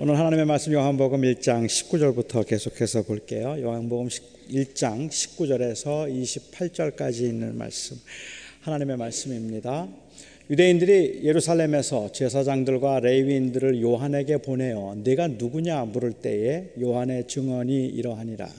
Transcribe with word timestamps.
오늘 0.00 0.18
하나님의 0.18 0.44
말씀 0.44 0.72
요한복음 0.72 1.20
1장 1.22 1.66
19절부터 1.66 2.44
계속해서 2.44 3.02
볼게요. 3.02 3.56
요한복음 3.60 4.08
1장 4.50 5.08
19절에서 5.08 6.10
28절까지 6.10 7.20
있는 7.20 7.56
말씀. 7.56 7.96
하나님의 8.62 8.96
말씀입니다. 8.96 9.86
유대인들이 10.50 11.20
예루살렘에서 11.22 12.10
제사장들과 12.10 13.00
레위인들을 13.00 13.80
요한에게 13.80 14.38
보내어 14.38 14.96
네가 15.04 15.28
누구냐 15.28 15.84
물을 15.84 16.12
때에 16.12 16.72
요한의 16.80 17.28
증언이 17.28 17.86
이러하니라. 17.86 18.50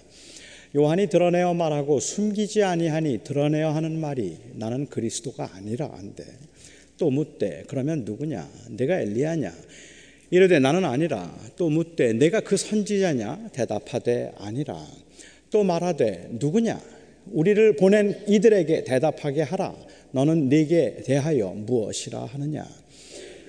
요한이 0.77 1.07
드러내어 1.07 1.53
말하고 1.53 1.99
숨기지 1.99 2.63
아니하니 2.63 3.25
드러내어 3.25 3.71
하는 3.71 3.99
말이 3.99 4.37
나는 4.53 4.85
그리스도가 4.85 5.51
아니라 5.53 5.91
한대. 5.93 6.23
또 6.97 7.09
묻되 7.09 7.65
그러면 7.67 8.05
누구냐? 8.05 8.49
내가 8.69 9.01
엘리야냐? 9.01 9.53
이르되 10.35 10.59
나는 10.59 10.83
아니라 10.83 11.33
또 11.55 11.69
묻되 11.69 12.11
내가 12.11 12.41
그 12.41 12.57
선지자냐? 12.57 13.51
대답하되 13.53 14.33
아니라. 14.37 14.85
또 15.49 15.63
말하되 15.63 16.31
누구냐? 16.31 16.77
우리를 17.31 17.77
보낸 17.77 18.19
이들에게 18.27 18.83
대답하게 18.83 19.43
하라. 19.43 19.73
너는 20.11 20.49
네게 20.49 21.03
대하여 21.05 21.51
무엇이라 21.51 22.25
하느냐? 22.25 22.67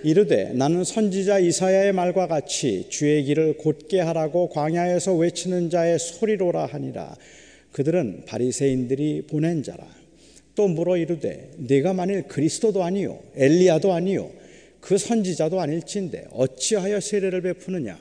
이르되 0.04 0.52
나는 0.52 0.84
선지자 0.84 1.40
이사야의 1.40 1.92
말과 1.92 2.28
같이 2.28 2.86
주의 2.88 3.24
길을 3.24 3.56
곧게 3.56 3.98
하라고 3.98 4.48
광야에서 4.50 5.16
외치는 5.16 5.70
자의 5.70 5.98
소리로라 5.98 6.66
하니라. 6.66 7.16
그들은 7.72 8.26
바리새인들이 8.26 9.22
보낸 9.22 9.64
자라. 9.64 9.84
또 10.54 10.68
물어 10.68 10.98
이르되 10.98 11.50
네가 11.56 11.94
만일 11.94 12.22
그리스도도 12.28 12.84
아니요 12.84 13.18
엘리야도 13.34 13.92
아니요 13.92 14.30
그 14.86 14.96
선지자도 14.96 15.60
아닐진데 15.60 16.28
어찌하여 16.30 17.00
세례를 17.00 17.40
베푸느냐? 17.42 17.98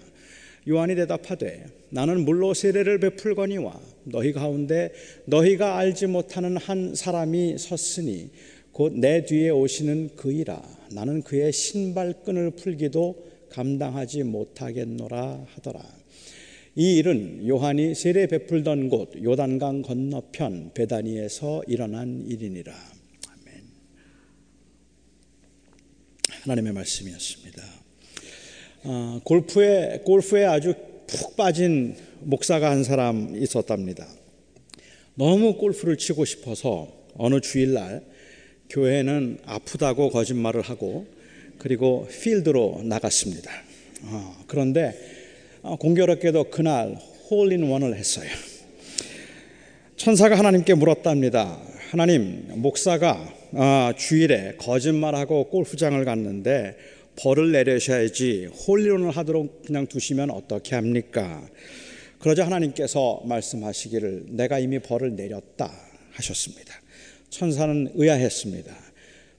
요한이 0.70 0.93
대답하되 0.93 1.66
나는 1.89 2.23
물로 2.26 2.53
세례를 2.53 2.99
베풀거니와 2.99 3.82
너희 4.04 4.32
가운데 4.32 4.91
너희가 5.26 5.79
알지 5.79 6.05
못하는 6.05 6.57
한 6.57 6.93
사람이 6.93 7.57
섰으니 7.57 8.29
곧 8.71 8.93
내 8.93 9.26
뒤에 9.26 9.49
오시는 9.49 10.12
그이라. 10.15 10.62
나는 10.91 11.24
그의 11.24 11.51
신발끈을 11.51 12.51
풀기도 12.51 13.15
감당하지 13.49 14.21
못하겠노라 14.21 15.43
하더라. 15.55 15.81
이 16.76 16.98
일은 16.98 17.48
요한이 17.48 17.96
세례 17.96 18.27
베풀던 18.27 18.90
곳 18.90 19.24
요단강 19.24 19.81
건너편 19.81 20.70
베다니에서 20.76 21.63
일어난 21.68 22.26
일이니라 22.27 22.95
하나님의 26.46 26.74
말씀이었습니다. 26.74 27.63
어, 28.84 29.20
골프에 29.24 30.01
골프에 30.05 30.46
아주 30.46 30.76
푹 31.07 31.35
빠진 31.35 31.96
목사가 32.20 32.70
한 32.70 32.84
사람 32.84 33.35
있었답니다. 33.35 34.07
너무 35.15 35.57
골프를 35.57 35.98
치고 35.98 36.24
싶어서 36.24 36.87
어느 37.15 37.41
주일날 37.41 38.04
교회는 38.70 39.40
아프다고 39.46 40.12
거짓말을 40.12 40.62
하고 40.62 41.07
그리고 41.57 42.07
필드로 42.21 42.82
나갔습니다. 42.84 43.52
어, 44.04 44.35
그런데 44.46 44.93
공교롭게도 45.80 46.52
그날 46.52 46.96
홀인 47.32 47.63
원을 47.63 47.98
했어요. 47.98 48.30
천사가 49.98 50.37
하나님께 50.37 50.76
물었답니다. 50.76 51.59
하나님, 51.90 52.46
목사가 52.62 53.34
아, 53.57 53.93
주일에 53.98 54.55
거짓말하고 54.57 55.45
골프장을 55.45 56.03
갔는데 56.03 56.75
벌을 57.15 57.53
내려셔야지 57.53 58.47
홀리론을 58.47 59.12
하도록 59.12 59.63
그냥 59.63 59.87
두시면 59.87 60.29
어떻게 60.29 60.75
합니까? 60.75 61.47
그러자 62.20 62.45
하나님께서 62.45 63.21
말씀하시기를 63.23 64.25
내가 64.31 64.59
이미 64.59 64.79
벌을 64.79 65.16
내렸다 65.16 65.72
하셨습니다. 66.12 66.73
천사는 67.29 67.94
의아했습니다. 67.96 68.75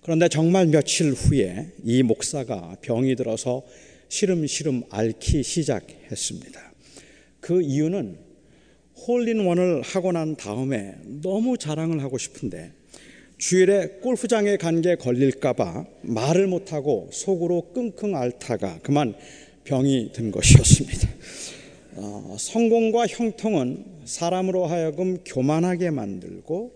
그런데 0.00 0.28
정말 0.30 0.66
며칠 0.68 1.12
후에 1.12 1.72
이 1.84 2.02
목사가 2.02 2.74
병이 2.80 3.16
들어서 3.16 3.64
시름시름 4.08 4.84
앓기 4.88 5.42
시작했습니다. 5.42 6.72
그 7.40 7.60
이유는 7.60 8.16
홀린원을 9.06 9.82
하고 9.82 10.12
난 10.12 10.36
다음에 10.36 10.94
너무 11.04 11.58
자랑을 11.58 12.02
하고 12.02 12.16
싶은데 12.16 12.72
주일에 13.38 13.88
골프장에 14.00 14.56
간 14.56 14.80
게 14.80 14.94
걸릴까봐 14.96 15.84
말을 16.02 16.46
못하고 16.46 17.08
속으로 17.12 17.70
끙끙 17.74 18.14
앓다가 18.16 18.78
그만 18.82 19.14
병이 19.64 20.12
든 20.12 20.30
것이었습니다. 20.30 21.08
어, 21.96 22.36
성공과 22.38 23.06
형통은 23.06 23.84
사람으로 24.04 24.66
하여금 24.66 25.18
교만하게 25.24 25.90
만들고 25.90 26.72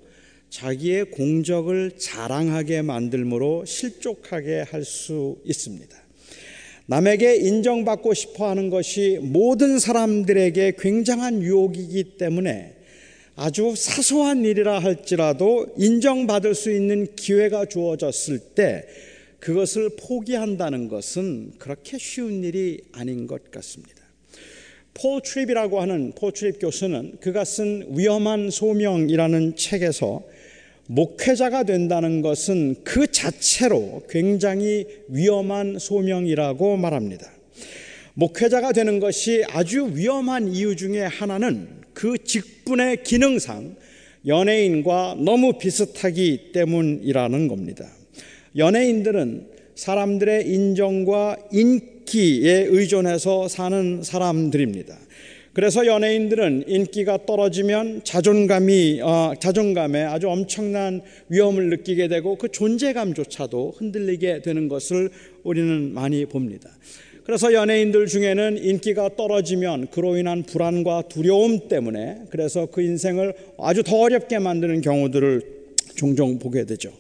자기의 0.50 1.10
공적을 1.12 1.92
자랑하게 1.98 2.82
만들므로 2.82 3.64
실족하게 3.64 4.62
할 4.62 4.84
수 4.84 5.36
있습니다. 5.44 5.96
남에게 6.86 7.36
인정받고 7.36 8.14
싶어 8.14 8.48
하는 8.50 8.68
것이 8.68 9.20
모든 9.22 9.78
사람들에게 9.78 10.72
굉장한 10.78 11.42
유혹이기 11.42 12.16
때문에 12.18 12.74
아주 13.42 13.72
사소한 13.74 14.44
일이라 14.44 14.80
할지라도 14.80 15.66
인정받을 15.78 16.54
수 16.54 16.70
있는 16.70 17.06
기회가 17.16 17.64
주어졌을 17.64 18.38
때 18.38 18.84
그것을 19.38 19.92
포기한다는 19.98 20.88
것은 20.88 21.52
그렇게 21.56 21.96
쉬운 21.96 22.44
일이 22.44 22.82
아닌 22.92 23.26
것 23.26 23.50
같습니다. 23.50 23.94
폴 24.92 25.22
트립이라고 25.22 25.80
하는 25.80 26.12
폴 26.14 26.32
트립 26.32 26.60
교수는 26.60 27.16
그가 27.22 27.46
쓴 27.46 27.86
위험한 27.96 28.50
소명이라는 28.50 29.56
책에서 29.56 30.22
목회자가 30.88 31.62
된다는 31.62 32.20
것은 32.20 32.84
그 32.84 33.06
자체로 33.06 34.02
굉장히 34.10 34.84
위험한 35.08 35.78
소명이라고 35.78 36.76
말합니다. 36.76 37.32
목회자가 38.12 38.72
되는 38.72 39.00
것이 39.00 39.44
아주 39.48 39.92
위험한 39.94 40.48
이유 40.48 40.76
중에 40.76 41.00
하나는 41.04 41.79
그 42.00 42.16
직분의 42.16 43.02
기능상 43.02 43.76
연예인과 44.26 45.16
너무 45.18 45.58
비슷하기 45.58 46.52
때문이라는 46.52 47.46
겁니다. 47.46 47.90
연예인들은 48.56 49.48
사람들의 49.74 50.48
인정과 50.48 51.36
인기에 51.52 52.68
의존해서 52.70 53.48
사는 53.48 54.02
사람들입니다. 54.02 54.96
그래서 55.52 55.84
연예인들은 55.84 56.64
인기가 56.68 57.26
떨어지면 57.26 58.00
자존감이 58.02 59.00
어, 59.02 59.34
자존감에 59.38 60.02
아주 60.02 60.30
엄청난 60.30 61.02
위험을 61.28 61.68
느끼게 61.68 62.08
되고 62.08 62.36
그 62.36 62.48
존재감조차도 62.48 63.74
흔들리게 63.76 64.40
되는 64.40 64.68
것을 64.68 65.10
우리는 65.42 65.92
많이 65.92 66.24
봅니다. 66.24 66.70
그래서 67.30 67.52
연예인들 67.52 68.08
중에는 68.08 68.58
인기가 68.60 69.08
떨어지면 69.16 69.90
그로 69.92 70.16
인한 70.16 70.42
불안과 70.42 71.02
두려움 71.02 71.68
때문에 71.68 72.22
그래서 72.28 72.66
그 72.66 72.82
인생을 72.82 73.34
아주 73.56 73.84
더 73.84 73.98
어렵게 73.98 74.40
만드는 74.40 74.80
경우들을 74.80 75.40
종종 75.94 76.40
보게 76.40 76.64
되죠. 76.64 76.90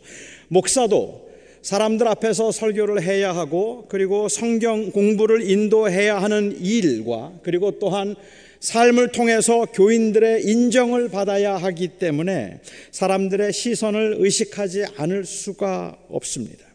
목사도 0.46 1.28
사람들 1.62 2.06
앞에서 2.06 2.52
설교를 2.52 3.02
해야 3.02 3.34
하고 3.34 3.86
그리고 3.88 4.28
성경 4.28 4.92
공부를 4.92 5.50
인도해야 5.50 6.22
하는 6.22 6.56
일과 6.60 7.32
그리고 7.42 7.80
또한 7.80 8.14
삶을 8.60 9.10
통해서 9.10 9.64
교인들의 9.64 10.44
인정을 10.44 11.08
받아야 11.08 11.56
하기 11.56 11.98
때문에 11.98 12.60
사람들의 12.92 13.52
시선을 13.52 14.18
의식하지 14.20 14.84
않을 14.96 15.24
수가 15.24 15.98
없습니다. 16.08 16.69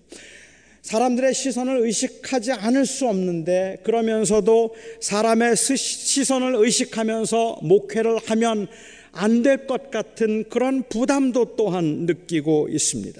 사람들의 0.85 1.33
시선을 1.33 1.79
의식하지 1.79 2.51
않을 2.51 2.85
수 2.85 3.07
없는데 3.07 3.77
그러면서도 3.81 4.75
사람의 4.99 5.55
시선을 5.55 6.53
의식하면서 6.57 7.61
목회를 7.63 8.19
하면 8.27 8.67
안 9.11 9.41
될 9.41 9.65
것 9.65 9.89
같은 9.89 10.43
그런 10.47 10.83
부담도 10.87 11.55
또한 11.55 12.05
느끼고 12.05 12.67
있습니다. 12.69 13.19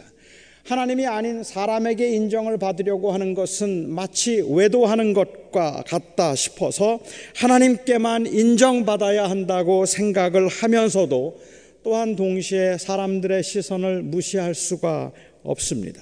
하나님이 0.65 1.07
아닌 1.07 1.41
사람에게 1.41 2.07
인정을 2.11 2.59
받으려고 2.59 3.11
하는 3.11 3.33
것은 3.33 3.89
마치 3.89 4.43
외도하는 4.47 5.13
것과 5.13 5.83
같다 5.87 6.35
싶어서 6.35 6.99
하나님께만 7.35 8.27
인정받아야 8.27 9.27
한다고 9.27 9.87
생각을 9.87 10.49
하면서도 10.49 11.39
또한 11.83 12.15
동시에 12.15 12.77
사람들의 12.77 13.41
시선을 13.41 14.03
무시할 14.03 14.53
수가 14.53 15.11
없습니다. 15.41 16.01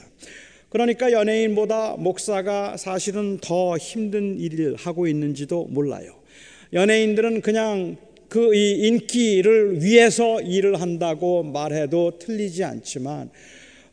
그러니까 0.74 1.12
연예인보다 1.12 1.98
목사가 2.00 2.78
사실은 2.78 3.38
더 3.38 3.78
힘든 3.78 4.40
일을 4.40 4.76
하고 4.76 5.06
있는지도 5.06 5.66
몰라요. 5.66 6.16
연예인들은 6.74 7.42
그냥 7.42 7.98
그이 8.28 8.88
인기를 8.88 9.84
위해서 9.84 10.42
일을 10.42 10.82
한다고 10.82 11.44
말해도 11.44 12.18
틀리지 12.18 12.64
않지만 12.64 13.30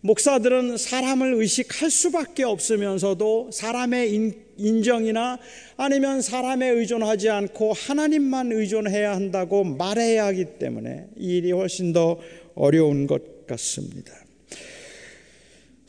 목사들은 0.01 0.79
사람을 0.79 1.35
의식할 1.35 1.91
수밖에 1.91 2.45
없으면서도 2.45 3.51
사람의 3.53 4.33
인정이나 4.57 5.39
아니면 5.77 6.23
사람에 6.23 6.67
의존하지 6.67 7.29
않고 7.29 7.75
하나님만 7.75 8.53
의존해야 8.53 9.15
한다고 9.15 9.65
말해야 9.65 10.25
하기 10.29 10.59
때문에 10.59 11.09
이 11.19 11.37
일이 11.37 11.53
훨씬 11.53 11.93
더 11.93 12.19
어려운 12.55 13.07
것 13.07 13.47
같습니다. 13.47 14.30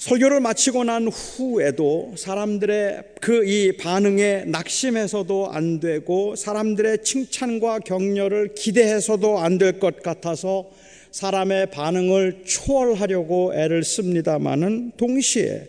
설교를 0.02 0.40
마치고 0.40 0.84
난 0.86 1.08
후에도 1.10 2.16
사람들의 2.18 3.04
그 3.22 3.46
이 3.46 3.72
반응에 3.78 4.46
낙심해서도 4.48 5.52
안 5.52 5.80
되고 5.80 6.36
사람들의 6.36 7.04
칭찬과 7.04 7.80
격려를 7.80 8.56
기대해서도 8.56 9.38
안 9.38 9.60
될 9.60 9.78
것 9.80 10.02
같아서 10.02 10.72
사람의 11.12 11.68
반응을 11.70 12.42
초월하려고 12.46 13.54
애를 13.54 13.84
씁니다마는 13.84 14.94
동시에 14.98 15.68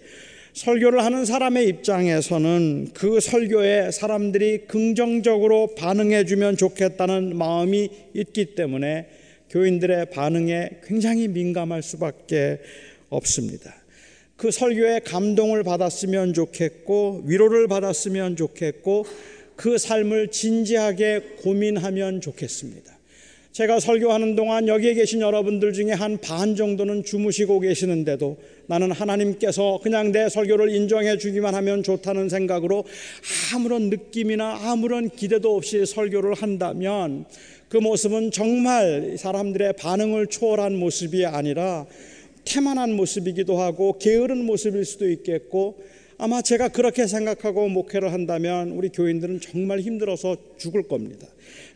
설교를 0.55 1.05
하는 1.05 1.27
사람의 1.27 1.67
입장에서는 1.69 2.93
그 2.95 3.21
설교에 3.21 3.91
사람들이 3.91 4.67
긍정적으로 4.67 5.75
반응해 5.75 6.25
주면 6.25 6.57
좋겠다는 6.57 7.37
마음이 7.37 7.91
있기 8.15 8.55
때문에 8.55 9.09
교인들의 9.51 10.07
반응에 10.07 10.81
굉장히 10.87 11.29
민감할 11.29 11.83
수밖에 11.83 12.61
없습니다. 13.11 13.82
그 14.43 14.51
설교에 14.51 14.99
감동을 15.05 15.63
받았으면 15.63 16.35
좋겠고 16.35 17.23
위로를 17.27 17.69
받았으면 17.69 18.35
좋겠고 18.35 19.07
그 19.55 19.79
삶을 19.79 20.33
진지하게 20.33 21.37
고민하면 21.43 22.21
좋겠습니다. 22.21 22.93
제가 23.53 23.79
설교하는 23.79 24.35
동안 24.35 24.67
여기에 24.67 24.95
계신 24.95 25.21
여러분들 25.21 25.73
중에 25.73 25.93
한 25.93 26.19
반 26.21 26.57
정도는 26.57 27.05
주무시고 27.05 27.61
계시는데도 27.61 28.37
나는 28.67 28.91
하나님께서 28.91 29.79
그냥 29.81 30.11
내 30.11 30.29
설교를 30.29 30.75
인정해 30.75 31.19
주기만 31.19 31.55
하면 31.55 31.85
좋다는 31.85 32.29
생각으로 32.29 32.83
아무런 33.55 33.91
느낌이나 33.91 34.59
아무런 34.65 35.09
기대도 35.09 35.55
없이 35.55 35.87
설교를 35.87 36.35
한다면 36.35 37.27
그 37.69 37.77
모습은 37.77 38.33
정말 38.33 39.15
사람들의 39.17 39.75
반응을 39.75 40.27
초월한 40.27 40.75
모습이 40.75 41.27
아니라 41.27 41.87
태만한 42.45 42.95
모습이기도 42.95 43.59
하고 43.59 43.99
게으른 43.99 44.45
모습일 44.45 44.85
수도 44.85 45.09
있겠고 45.09 45.83
아마 46.19 46.41
제가 46.41 46.69
그렇게 46.69 47.09
생각하고 47.09 47.69
목회를 47.69 48.13
한다면 48.13 48.71
우리 48.71 48.91
교인들은 48.91 49.41
정말 49.41 49.81
힘들어서 49.81 50.37
죽을 50.57 50.85
겁니다. 50.85 51.27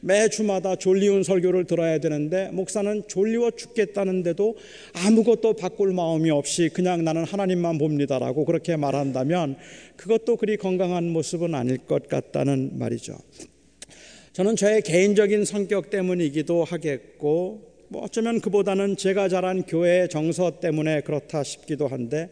매 0.01 0.29
주마다 0.29 0.77
졸리운 0.77 1.25
설교를 1.25 1.65
들어야 1.65 1.99
되는데 1.99 2.51
목사는 2.53 3.03
졸리워 3.09 3.51
죽겠다는데도 3.51 4.57
아무것도 4.93 5.55
바꿀 5.55 5.93
마음이 5.93 6.31
없이 6.31 6.71
그냥 6.73 7.03
나는 7.03 7.25
하나님만 7.25 7.79
봅니다라고 7.79 8.45
그렇게 8.45 8.77
말한다면 8.77 9.57
그것도 9.97 10.37
그리 10.37 10.57
건강한 10.57 11.09
모습은 11.09 11.55
아닐 11.55 11.79
것 11.79 12.09
같다는 12.09 12.79
말이죠. 12.79 13.19
저는 14.33 14.55
저의 14.55 14.83
개인적인 14.83 15.45
성격 15.45 15.91
때문이기도 15.91 16.63
하겠고 16.63 17.76
뭐 17.89 18.03
어쩌면 18.03 18.41
그보다는 18.41 18.97
제가 18.97 19.29
자란 19.29 19.63
교회의 19.63 20.09
정서 20.09 20.59
때문에 20.59 21.03
그렇다 21.03 21.43
싶기도 21.43 21.87
한데 21.87 22.31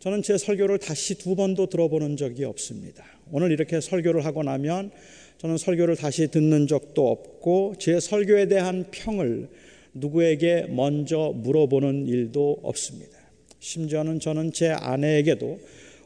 저는 0.00 0.22
제 0.22 0.36
설교를 0.38 0.78
다시 0.78 1.16
두 1.16 1.36
번도 1.36 1.66
들어보는 1.66 2.16
적이 2.16 2.44
없습니다. 2.44 3.04
오늘 3.30 3.52
이렇게 3.52 3.80
설교를 3.80 4.24
하고 4.24 4.42
나면 4.42 4.90
저는 5.38 5.56
설교를 5.56 5.96
다시 5.96 6.28
듣는 6.28 6.66
적도 6.66 7.10
없고 7.10 7.74
제 7.78 8.00
설교에 8.00 8.48
대한 8.48 8.86
평을 8.90 9.48
누구에게 9.94 10.66
먼저 10.68 11.32
물어보는 11.34 12.06
일도 12.06 12.60
없습니다. 12.62 13.18
심지어는 13.60 14.20
저는 14.20 14.52
제 14.52 14.70
아내에게도 14.70 15.58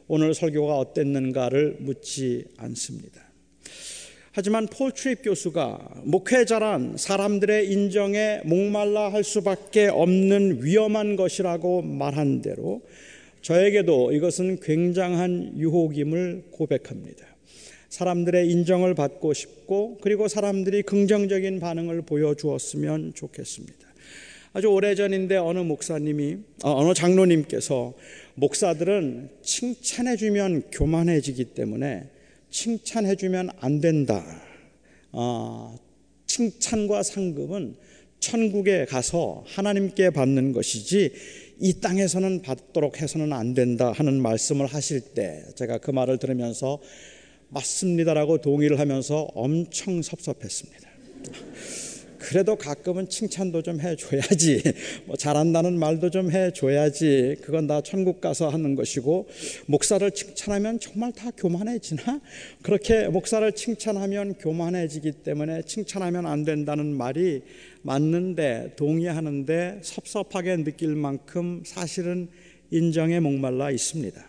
오늘 0.07 0.33
설교가 0.33 0.77
어땠는가를 0.77 1.77
묻지 1.79 2.45
않습니다. 2.57 3.22
하지만 4.35 4.65
폴 4.65 4.91
트립 4.91 5.21
교수가 5.21 6.01
목회자란 6.05 6.97
사람들의 6.97 7.71
인정에 7.71 8.41
목말라 8.45 9.13
할 9.13 9.23
수밖에 9.23 9.85
없는 9.85 10.63
위험한 10.63 11.15
것이라고 11.15 11.83
말한 11.83 12.41
대로 12.41 12.81
저에게도 13.43 14.11
이것은 14.11 14.59
굉장한 14.59 15.59
유혹임을 15.59 16.45
고백합니다. 16.49 17.27
사람들의 17.89 18.49
인정을 18.49 18.95
받고 18.95 19.33
싶고 19.33 19.99
그리고 20.01 20.27
사람들이 20.27 20.81
긍정적인 20.81 21.59
반응을 21.59 22.01
보여주었으면 22.01 23.13
좋겠습니다. 23.13 23.87
아주 24.53 24.67
오래전인데 24.67 25.37
어느 25.37 25.59
목사님이 25.59 26.37
어, 26.63 26.71
어느 26.71 26.95
장로님께서 26.95 27.93
목사들은 28.33 29.29
칭찬해 29.43 30.15
주면 30.15 30.63
교만해지기 30.71 31.45
때문에 31.53 32.12
칭찬해주면 32.53 33.49
안 33.59 33.81
된다. 33.81 34.23
어, 35.11 35.75
칭찬과 36.27 37.01
상급은 37.01 37.75
천국에 38.19 38.85
가서 38.85 39.43
하나님께 39.47 40.11
받는 40.11 40.53
것이지 40.53 41.11
이 41.59 41.73
땅에서는 41.81 42.43
받도록 42.43 43.01
해서는 43.01 43.33
안 43.33 43.53
된다 43.53 43.91
하는 43.91 44.21
말씀을 44.21 44.67
하실 44.67 45.01
때 45.01 45.43
제가 45.55 45.79
그 45.79 45.91
말을 45.91 46.19
들으면서 46.19 46.79
맞습니다라고 47.49 48.39
동의를 48.39 48.79
하면서 48.79 49.27
엄청 49.33 50.01
섭섭했습니다. 50.01 50.89
그래도 52.23 52.55
가끔은 52.55 53.09
칭찬도 53.09 53.61
좀 53.63 53.81
해줘야지. 53.81 54.63
뭐 55.05 55.17
잘한다는 55.17 55.77
말도 55.77 56.09
좀 56.09 56.31
해줘야지. 56.31 57.35
그건 57.41 57.67
다 57.67 57.81
천국 57.81 58.21
가서 58.21 58.47
하는 58.47 58.75
것이고, 58.75 59.27
목사를 59.65 60.09
칭찬하면 60.09 60.79
정말 60.79 61.11
다 61.11 61.31
교만해지나? 61.35 62.21
그렇게 62.61 63.09
목사를 63.09 63.51
칭찬하면 63.51 64.35
교만해지기 64.35 65.11
때문에 65.23 65.63
칭찬하면 65.63 66.25
안 66.25 66.45
된다는 66.45 66.95
말이 66.95 67.41
맞는데, 67.81 68.73
동의하는데 68.77 69.79
섭섭하게 69.81 70.63
느낄 70.63 70.95
만큼 70.95 71.61
사실은 71.65 72.29
인정에 72.71 73.19
목말라 73.19 73.71
있습니다. 73.71 74.25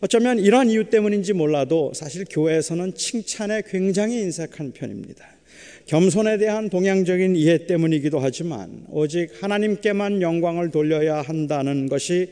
어쩌면 0.00 0.38
이런 0.38 0.70
이유 0.70 0.88
때문인지 0.88 1.32
몰라도 1.32 1.92
사실 1.94 2.24
교회에서는 2.30 2.94
칭찬에 2.94 3.62
굉장히 3.66 4.20
인색한 4.20 4.72
편입니다. 4.72 5.41
겸손에 5.86 6.38
대한 6.38 6.70
동양적인 6.70 7.36
이해 7.36 7.66
때문이기도 7.66 8.20
하지만 8.20 8.86
오직 8.90 9.30
하나님께만 9.42 10.22
영광을 10.22 10.70
돌려야 10.70 11.22
한다는 11.22 11.88
것이 11.88 12.30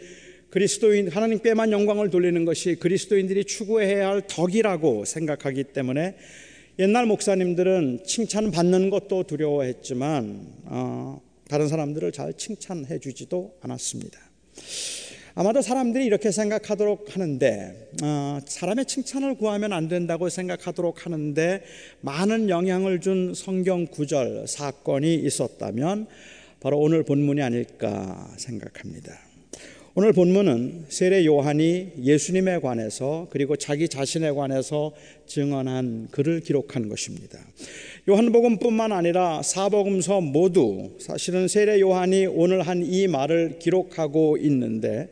그리스도인 0.51 1.09
하나님께만 1.09 1.73
영광을 1.73 2.11
돌리는 2.11 2.45
것이 2.45 2.77
그리스도인들이 2.77 3.45
추구해야 3.45 4.09
할 4.09 4.23
덕이라고 4.27 5.05
생각하기 5.05 5.65
때문에 5.65 6.17
옛날 6.79 7.07
목사님들은 7.07 8.05
칭찬 8.07 8.51
받는 8.51 8.91
것도 8.91 9.25
두려워했지만 9.25 10.47
어, 10.65 11.21
다른 11.49 11.69
사람들을 11.69 12.13
잘 12.13 12.33
칭찬해 12.35 12.99
주지도 13.01 13.55
않았습니다. 13.61 14.19
아마도 15.35 15.63
사람들이 15.63 16.05
이렇게 16.05 16.31
생각하도록 16.31 17.15
하는데 17.15 17.91
어, 18.03 18.39
사람의 18.45 18.87
칭찬을 18.87 19.37
구하면 19.37 19.73
안 19.73 19.89
된다고 19.89 20.29
생각하도록 20.29 21.07
하는데 21.07 21.63
많은 22.01 22.49
영향을 22.49 23.01
준 23.01 23.35
성경 23.35 23.87
구절 23.87 24.47
사건이 24.49 25.15
있었다면 25.15 26.09
바로 26.61 26.79
오늘 26.79 27.05
본문이 27.05 27.43
아닐까 27.43 28.29
생각합니다. 28.37 29.30
오늘 30.01 30.15
본문은 30.15 30.87
세례 30.89 31.27
요한이 31.27 31.89
예수님에 32.03 32.61
관해서 32.61 33.27
그리고 33.29 33.57
자기 33.57 33.87
자신에 33.87 34.31
관해서 34.31 34.93
증언한 35.27 36.09
글을 36.11 36.41
기록한 36.41 36.89
것입니다. 36.89 37.39
요한복음뿐만 38.09 38.93
아니라 38.93 39.43
사복음서 39.43 40.23
모두 40.23 40.93
사실은 40.99 41.49
세례 41.49 41.81
요한이 41.81 42.25
오늘 42.29 42.63
한 42.63 42.83
이 42.83 43.09
말을 43.09 43.59
기록하고 43.59 44.39
있는데 44.39 45.11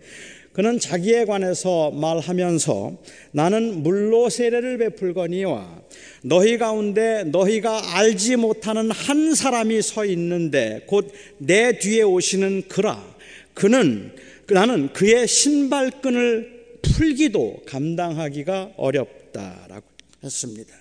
그는 0.54 0.78
자기에 0.78 1.26
관해서 1.26 1.90
말하면서 1.90 2.96
나는 3.32 3.82
물로 3.82 4.30
세례를 4.30 4.78
베풀거니와 4.78 5.82
너희 6.22 6.56
가운데 6.56 7.24
너희가 7.24 7.98
알지 7.98 8.36
못하는 8.36 8.90
한 8.90 9.34
사람이 9.34 9.82
서 9.82 10.06
있는데 10.06 10.80
곧 10.86 11.12
내 11.36 11.78
뒤에 11.78 12.00
오시는 12.04 12.62
그라 12.68 13.04
그는 13.52 14.12
나는 14.50 14.92
그의 14.92 15.28
신발끈을 15.28 16.58
풀기도 16.82 17.62
감당하기가 17.66 18.72
어렵다라고 18.76 19.86
했습니다. 20.24 20.74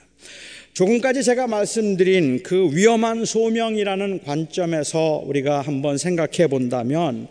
조금까지 0.73 1.23
제가 1.23 1.47
말씀드린 1.47 2.43
그 2.43 2.69
위험한 2.71 3.25
소명이라는 3.25 4.23
관점에서 4.23 5.23
우리가 5.25 5.61
한번 5.61 5.97
생각해 5.97 6.47
본다면 6.47 7.27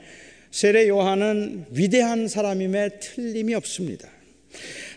세례 0.51 0.89
요한은 0.89 1.67
위대한 1.71 2.29
사람임에 2.29 2.99
틀림이 3.01 3.55
없습니다. 3.55 4.09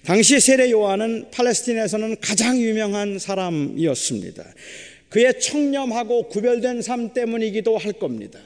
당시 0.03 0.39
세례 0.39 0.71
요한은 0.71 1.25
팔레스틴에서는 1.31 2.17
가장 2.21 2.59
유명한 2.59 3.19
사람이었습니다. 3.19 4.43
그의 5.09 5.39
청렴하고 5.39 6.29
구별된 6.29 6.81
삶 6.81 7.13
때문이기도 7.13 7.77
할 7.77 7.93
겁니다. 7.93 8.39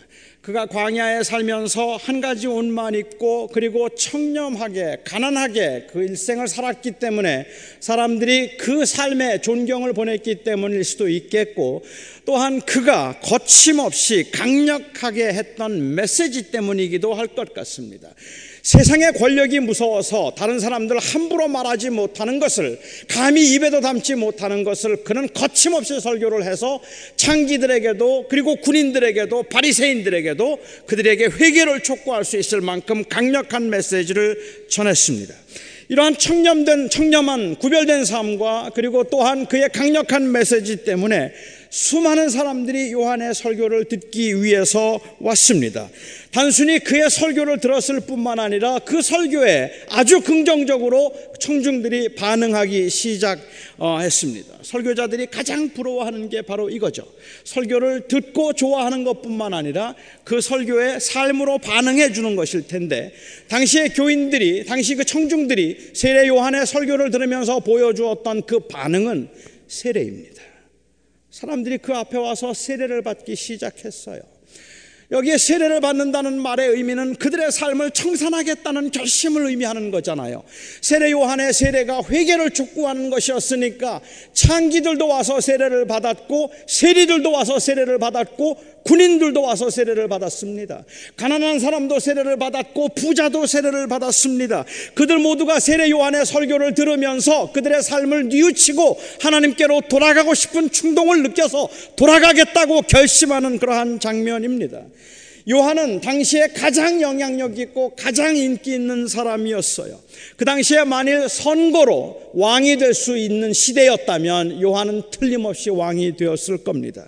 그가 0.44 0.66
광야에 0.66 1.24
살면서 1.24 1.96
한 1.96 2.20
가지 2.20 2.48
옷만 2.48 2.96
입고 2.96 3.48
그리고 3.54 3.88
청렴하게 3.88 4.98
가난하게 5.06 5.88
그 5.90 6.04
일생을 6.04 6.50
살았기 6.50 7.00
때문에 7.00 7.48
사람들이 7.80 8.58
그 8.58 8.86
삶에 8.86 9.40
존경을 9.40 9.94
보냈기 9.94 10.44
때문일 10.44 10.84
수도 10.84 11.08
있겠고 11.08 11.82
또한 12.26 12.60
그가 12.60 13.22
거침없이 13.22 14.32
강력하게 14.32 15.28
했던 15.28 15.96
메시지 15.96 16.52
때문이기도 16.52 17.14
할 17.14 17.34
것 17.34 17.54
같습니다. 17.54 18.10
세상의 18.64 19.12
권력이 19.16 19.60
무서워서 19.60 20.32
다른 20.38 20.58
사람들 20.58 20.98
함부로 20.98 21.50
말하지 21.50 21.90
못하는 21.90 22.40
것을 22.40 22.80
감히 23.10 23.54
입에도 23.54 23.82
담지 23.82 24.16
못하는 24.16 24.64
것을 24.64 25.04
그는 25.04 25.28
거침없이 25.34 26.00
설교를 26.00 26.46
해서 26.46 26.80
창기들에게도 27.18 28.28
그리고 28.30 28.56
군인들에게도 28.56 29.44
바리새인들에게도 29.44 30.60
그들에게 30.86 31.26
회개를 31.26 31.84
촉구할 31.84 32.24
수 32.24 32.38
있을 32.38 32.62
만큼 32.62 33.04
강력한 33.04 33.70
메시지를 33.70 34.68
전했습니다. 34.70 35.36
이러한 35.90 36.18
청렴된 36.18 36.90
청렴한 36.90 37.58
구별된 37.58 38.06
삶과 38.06 38.72
그리고 38.74 39.04
또한 39.04 39.46
그의 39.46 39.68
강력한 39.74 40.32
메시지 40.32 40.86
때문에 40.86 41.34
수많은 41.74 42.30
사람들이 42.30 42.92
요한의 42.92 43.34
설교를 43.34 43.86
듣기 43.86 44.44
위해서 44.44 45.00
왔습니다. 45.20 45.90
단순히 46.32 46.78
그의 46.78 47.10
설교를 47.10 47.62
들었을 47.62 48.02
뿐만 48.02 48.38
아니라 48.38 48.78
그 48.78 49.02
설교에 49.02 49.72
아주 49.90 50.22
긍정적으로 50.22 51.12
청중들이 51.40 52.14
반응하기 52.14 52.92
시작했습니다. 52.92 54.54
설교자들이 54.62 55.26
가장 55.32 55.70
부러워하는 55.70 56.30
게 56.30 56.44
바로 56.44 56.70
이거죠. 56.70 57.08
설교를 57.44 58.08
듣고 58.08 58.54
좋아하는 58.54 59.04
것뿐만 59.04 59.56
아니라 59.56 59.96
그 60.24 60.42
설교에 60.42 61.00
삶으로 61.00 61.58
반응해 61.58 62.14
주는 62.14 62.36
것일 62.36 62.68
텐데 62.68 63.12
당시의 63.48 63.96
교인들이 63.96 64.66
당시 64.66 64.94
그 64.94 65.04
청중들이 65.04 65.94
세례 65.94 66.28
요한의 66.28 66.68
설교를 66.68 67.10
들으면서 67.10 67.62
보여주었던 67.62 68.44
그 68.44 68.60
반응은 68.60 69.30
세례입니다. 69.68 70.33
사람들이 71.44 71.80
그 71.80 71.94
앞에 71.94 72.18
와서 72.18 72.54
세례를 72.54 73.02
받기 73.02 73.36
시작했어요. 73.36 74.22
여기에 75.12 75.38
세례를 75.38 75.82
받는다는 75.82 76.42
말의 76.42 76.70
의미는 76.70 77.16
그들의 77.16 77.52
삶을 77.52 77.92
청산하겠다는 77.92 78.92
결심을 78.92 79.48
의미하는 79.48 79.92
거잖아요. 79.92 80.44
세례 80.82 81.12
요한의 81.12 81.52
세례가 81.52 82.04
회개를 82.10 82.52
촉구하는 82.52 83.10
것이었으니까 83.10 84.00
창기들도 84.34 85.06
와서 85.06 85.42
세례를 85.42 85.86
받았고 85.86 86.52
세리들도 86.66 87.30
와서 87.30 87.60
세례를 87.60 88.00
받았고 88.00 88.58
군인들도 88.84 89.42
와서 89.42 89.70
세례를 89.70 90.08
받았습니다. 90.08 90.84
가난한 91.16 91.60
사람도 91.60 92.00
세례를 92.00 92.38
받았고 92.38 92.90
부자도 92.90 93.46
세례를 93.46 93.88
받았습니다. 93.88 94.66
그들 94.94 95.20
모두가 95.20 95.60
세례 95.60 95.90
요한의 95.90 96.26
설교를 96.26 96.74
들으면서 96.74 97.52
그들의 97.52 97.82
삶을 97.82 98.30
뉘우치고 98.30 99.00
하나님께로 99.22 99.82
돌아가고 99.90 100.34
싶은 100.34 100.72
충동을 100.72 101.24
느껴서 101.24 101.70
돌아가겠다고 101.96 102.82
결심하는 102.84 103.58
그러한 103.58 104.00
장면입니다. 104.00 104.82
요한은 105.50 106.00
당시에 106.00 106.48
가장 106.56 107.02
영향력 107.02 107.60
있고 107.60 107.94
가장 107.98 108.38
인기 108.38 108.76
있는 108.76 109.08
사람이었어요. 109.08 110.00
그 110.38 110.46
당시에 110.46 110.86
만일 110.86 111.28
선거로 111.28 112.32
왕이 112.34 112.78
될 112.78 112.94
수 112.94 113.18
있는 113.18 113.52
시대였다면 113.52 114.62
요한은 114.62 115.02
틀림없이 115.12 115.70
왕이 115.70 116.16
되었을 116.16 116.60
겁니다. 116.64 117.06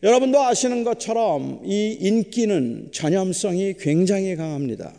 여러분도 0.00 0.40
아시는 0.40 0.84
것처럼 0.84 1.60
이 1.64 1.96
인기는 2.00 2.90
전염성이 2.92 3.74
굉장히 3.80 4.36
강합니다. 4.36 4.92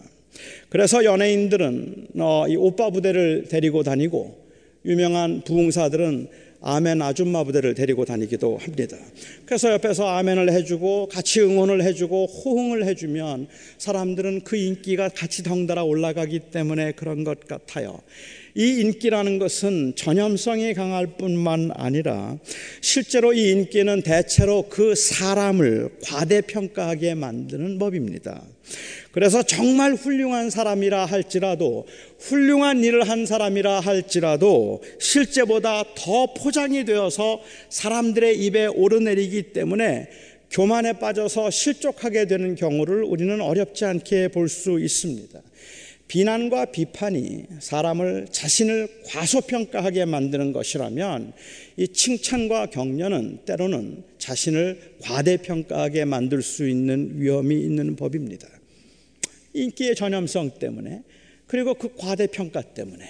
그래서 0.67 1.05
연예인들은 1.05 2.07
어, 2.19 2.45
이 2.49 2.57
오빠 2.57 2.89
부대를 2.89 3.45
데리고 3.49 3.81
다니고 3.83 4.37
유명한 4.83 5.41
부흥사들은 5.45 6.27
아멘 6.61 7.01
아줌마 7.01 7.45
부대를 7.45 7.75
데리고 7.75 8.03
다니기도 8.03 8.57
합니다. 8.57 8.97
그래서 9.45 9.71
옆에서 9.71 10.05
아멘을 10.05 10.51
해주고 10.51 11.07
같이 11.07 11.39
응원을 11.39 11.81
해주고 11.83 12.25
호응을 12.25 12.85
해주면 12.85 13.47
사람들은 13.77 14.41
그 14.41 14.57
인기가 14.57 15.07
같이 15.07 15.43
덩달아 15.43 15.85
올라가기 15.85 16.39
때문에 16.51 16.91
그런 16.91 17.23
것 17.23 17.47
같아요. 17.47 18.01
이 18.55 18.79
인기라는 18.81 19.39
것은 19.39 19.93
전염성이 19.95 20.73
강할 20.73 21.17
뿐만 21.17 21.71
아니라 21.75 22.37
실제로 22.81 23.33
이 23.33 23.51
인기는 23.51 24.01
대체로 24.01 24.65
그 24.69 24.95
사람을 24.95 25.89
과대평가하게 26.03 27.15
만드는 27.15 27.77
법입니다. 27.79 28.43
그래서 29.11 29.41
정말 29.41 29.93
훌륭한 29.93 30.49
사람이라 30.49 31.05
할지라도 31.05 31.87
훌륭한 32.19 32.83
일을 32.83 33.07
한 33.09 33.25
사람이라 33.25 33.79
할지라도 33.79 34.83
실제보다 34.99 35.83
더 35.95 36.33
포장이 36.33 36.85
되어서 36.85 37.41
사람들의 37.69 38.37
입에 38.45 38.67
오르내리기 38.67 39.53
때문에 39.53 40.09
교만에 40.51 40.93
빠져서 40.93 41.51
실족하게 41.51 42.25
되는 42.25 42.55
경우를 42.55 43.03
우리는 43.03 43.39
어렵지 43.39 43.85
않게 43.85 44.29
볼 44.29 44.49
수 44.49 44.79
있습니다. 44.79 45.39
비난과 46.09 46.65
비판이 46.71 47.45
사람을 47.59 48.29
자신을 48.31 49.03
과소평가하게 49.05 50.05
만드는 50.05 50.53
것이라면 50.53 51.33
이 51.77 51.87
칭찬과 51.87 52.65
격려는 52.71 53.45
때로는 53.45 54.03
자신을 54.17 54.95
과대평가하게 55.01 56.05
만들 56.05 56.41
수 56.41 56.67
있는 56.67 57.21
위험이 57.21 57.61
있는 57.61 57.95
법입니다. 57.95 58.47
인기의 59.53 59.95
전염성 59.95 60.57
때문에 60.57 61.03
그리고 61.45 61.75
그 61.75 61.95
과대평가 61.95 62.73
때문에 62.73 63.05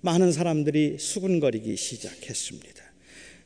많은 0.00 0.32
사람들이 0.32 0.96
수군거리기 0.98 1.76
시작했습니다. 1.76 2.82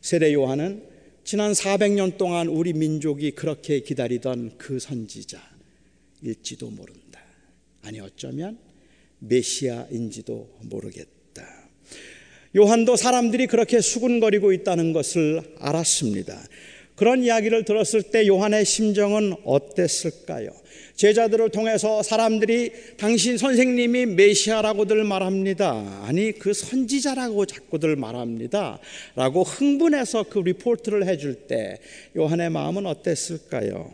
세례 0.00 0.32
요한은 0.32 0.84
지난 1.24 1.50
400년 1.50 2.16
동안 2.16 2.46
우리 2.46 2.72
민족이 2.74 3.32
그렇게 3.32 3.80
기다리던 3.80 4.52
그 4.56 4.78
선지자일지도 4.78 6.70
모른다. 6.70 7.20
아니 7.82 7.98
어쩌면 7.98 8.67
메시아인지도 9.20 10.48
모르겠다. 10.62 11.18
요한도 12.56 12.96
사람들이 12.96 13.46
그렇게 13.46 13.80
수군거리고 13.80 14.52
있다는 14.52 14.92
것을 14.92 15.42
알았습니다. 15.58 16.40
그런 16.98 17.22
이야기를 17.22 17.64
들었을 17.64 18.02
때 18.02 18.26
요한의 18.26 18.64
심정은 18.64 19.34
어땠을까요? 19.44 20.50
제자들을 20.96 21.50
통해서 21.50 22.02
사람들이 22.02 22.72
당신 22.96 23.38
선생님이 23.38 24.06
메시아라고들 24.06 25.04
말합니다. 25.04 26.02
아니, 26.02 26.32
그 26.32 26.52
선지자라고 26.52 27.46
자꾸들 27.46 27.94
말합니다. 27.94 28.80
라고 29.14 29.44
흥분해서 29.44 30.24
그 30.24 30.40
리포트를 30.40 31.06
해줄 31.06 31.46
때 31.46 31.78
요한의 32.16 32.50
마음은 32.50 32.84
어땠을까요? 32.86 33.92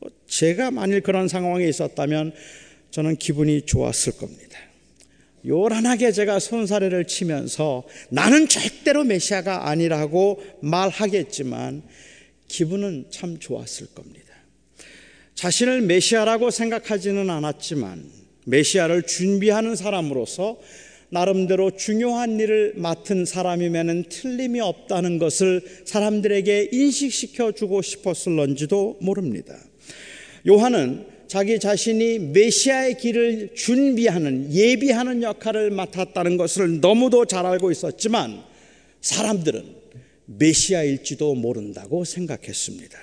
뭐 0.00 0.10
제가 0.26 0.72
만일 0.72 1.02
그런 1.02 1.28
상황에 1.28 1.68
있었다면 1.68 2.32
저는 2.90 3.16
기분이 3.16 3.62
좋았을 3.62 4.14
겁니다. 4.16 4.58
요란하게 5.46 6.12
제가 6.12 6.38
손사래를 6.38 7.06
치면서 7.06 7.84
나는 8.10 8.48
절대로 8.48 9.04
메시아가 9.04 9.68
아니라고 9.68 10.42
말하겠지만 10.60 11.82
기분은 12.48 13.06
참 13.10 13.38
좋았을 13.38 13.88
겁니다. 13.94 14.34
자신을 15.34 15.82
메시아라고 15.82 16.50
생각하지는 16.50 17.30
않았지만 17.30 18.04
메시아를 18.44 19.04
준비하는 19.04 19.76
사람으로서 19.76 20.58
나름대로 21.08 21.72
중요한 21.72 22.38
일을 22.38 22.74
맡은 22.76 23.24
사람이면 23.24 24.04
틀림이 24.10 24.60
없다는 24.60 25.18
것을 25.18 25.62
사람들에게 25.84 26.68
인식시켜 26.72 27.52
주고 27.52 27.82
싶었을런지도 27.82 28.98
모릅니다. 29.00 29.58
요한은 30.46 31.06
자기 31.30 31.60
자신이 31.60 32.18
메시아의 32.18 32.98
길을 32.98 33.50
준비하는 33.54 34.52
예비하는 34.52 35.22
역할을 35.22 35.70
맡았다는 35.70 36.36
것을 36.36 36.80
너무도 36.80 37.24
잘 37.26 37.46
알고 37.46 37.70
있었지만 37.70 38.42
사람들은 39.00 39.64
메시아일지도 40.26 41.36
모른다고 41.36 42.04
생각했습니다. 42.04 42.98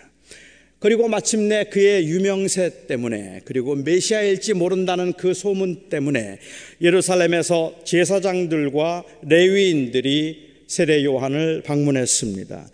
그리고 0.79 1.07
마침내 1.07 1.63
그의 1.71 2.05
유명세 2.09 2.87
때문에 2.87 3.43
그리고 3.45 3.75
메시아일지 3.75 4.55
모른다는 4.55 5.13
그 5.13 5.33
소문 5.33 5.87
때문에 5.87 6.39
예루살렘에서 6.81 7.79
제사장들과 7.85 9.05
레위인들이 9.21 10.65
세례 10.67 11.05
요한을 11.05 11.63
방문했습니다. 11.63 12.69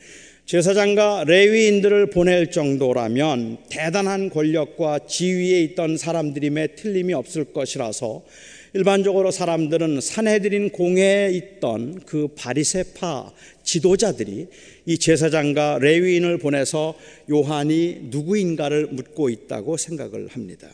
제사장과 0.45 1.23
레위인들을 1.25 2.09
보낼 2.09 2.51
정도라면 2.51 3.59
대단한 3.69 4.29
권력과 4.29 4.99
지위에 5.07 5.61
있던 5.61 5.95
사람들임에 5.95 6.75
틀림이 6.75 7.13
없을 7.13 7.45
것이라서 7.45 8.25
일반적으로 8.73 9.31
사람들은 9.31 10.01
산해드린 10.01 10.71
공회에 10.71 11.31
있던 11.31 12.01
그 12.05 12.27
바리세파 12.35 13.31
지도자들이 13.63 14.47
이 14.85 14.97
제사장과 14.97 15.79
레위인을 15.79 16.39
보내서 16.39 16.95
요한이 17.31 18.09
누구인가를 18.09 18.87
묻고 18.87 19.29
있다고 19.29 19.77
생각을 19.77 20.27
합니다. 20.27 20.69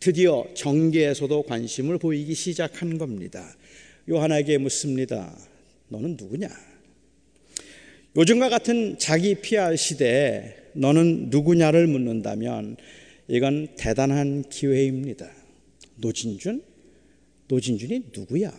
드디어 0.00 0.46
정계에서도 0.54 1.42
관심을 1.42 1.98
보이기 1.98 2.34
시작한 2.34 2.96
겁니다. 2.96 3.56
요한에게 4.08 4.56
묻습니다. 4.56 5.36
너는 5.88 6.16
누구냐? 6.18 6.71
요즘과 8.14 8.50
같은 8.50 8.98
자기 8.98 9.36
PR 9.36 9.74
시대에 9.74 10.54
너는 10.74 11.30
누구냐를 11.30 11.86
묻는다면 11.86 12.76
이건 13.26 13.68
대단한 13.78 14.44
기회입니다. 14.50 15.30
노진준? 15.96 16.62
노진준이 17.48 18.10
누구야? 18.14 18.52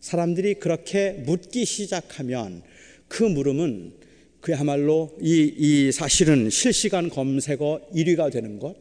사람들이 0.00 0.54
그렇게 0.54 1.12
묻기 1.12 1.64
시작하면 1.64 2.64
그 3.06 3.22
물음은 3.22 3.92
그야말로 4.40 5.16
이, 5.20 5.54
이 5.56 5.92
사실은 5.92 6.50
실시간 6.50 7.08
검색어 7.08 7.90
1위가 7.94 8.32
되는 8.32 8.58
것 8.58 8.74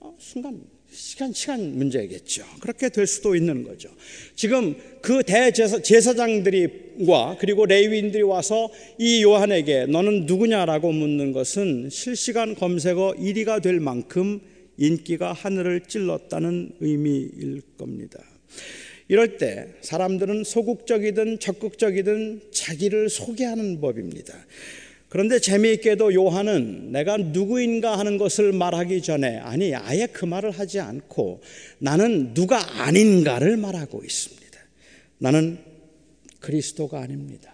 어, 0.00 0.14
순간 0.18 0.60
시간 1.00 1.32
시간 1.32 1.78
문제겠죠. 1.78 2.44
그렇게 2.60 2.90
될 2.90 3.06
수도 3.06 3.34
있는 3.34 3.64
거죠. 3.64 3.88
지금 4.36 4.76
그 5.00 5.22
대제사장들이와 5.22 7.38
그리고 7.40 7.64
레위인들이 7.64 8.22
와서 8.22 8.70
이 8.98 9.22
요한에게 9.22 9.86
너는 9.86 10.26
누구냐라고 10.26 10.92
묻는 10.92 11.32
것은 11.32 11.88
실시간 11.90 12.54
검색어 12.54 13.14
1위가 13.18 13.62
될 13.62 13.80
만큼 13.80 14.42
인기가 14.76 15.32
하늘을 15.32 15.80
찔렀다는 15.88 16.72
의미일 16.80 17.62
겁니다. 17.78 18.22
이럴 19.08 19.38
때 19.38 19.68
사람들은 19.80 20.44
소극적이든 20.44 21.40
적극적이든 21.40 22.42
자기를 22.52 23.08
소개하는 23.08 23.80
법입니다. 23.80 24.34
그런데 25.10 25.40
재미있게도 25.40 26.14
요한은 26.14 26.92
내가 26.92 27.16
누구인가 27.16 27.98
하는 27.98 28.16
것을 28.16 28.52
말하기 28.52 29.02
전에 29.02 29.38
아니 29.38 29.74
아예 29.74 30.06
그 30.06 30.24
말을 30.24 30.52
하지 30.52 30.78
않고 30.78 31.42
나는 31.78 32.32
누가 32.32 32.80
아닌가를 32.80 33.56
말하고 33.56 34.04
있습니다. 34.04 34.40
나는 35.18 35.58
그리스도가 36.38 37.00
아닙니다. 37.00 37.52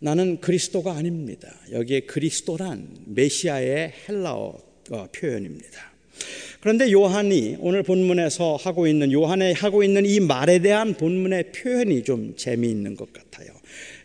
나는 0.00 0.40
그리스도가 0.40 0.96
아닙니다. 0.96 1.48
여기에 1.70 2.00
그리스도란 2.00 2.88
메시아의 3.06 3.92
헬라어 4.08 4.60
어, 4.90 5.06
표현입니다. 5.14 5.92
그런데 6.58 6.90
요한이 6.90 7.58
오늘 7.60 7.84
본문에서 7.84 8.56
하고 8.56 8.88
있는 8.88 9.12
요한의 9.12 9.54
하고 9.54 9.84
있는 9.84 10.04
이 10.04 10.18
말에 10.18 10.58
대한 10.58 10.94
본문의 10.94 11.52
표현이 11.52 12.02
좀 12.02 12.34
재미있는 12.36 12.96
것 12.96 13.12
같아요. 13.12 13.52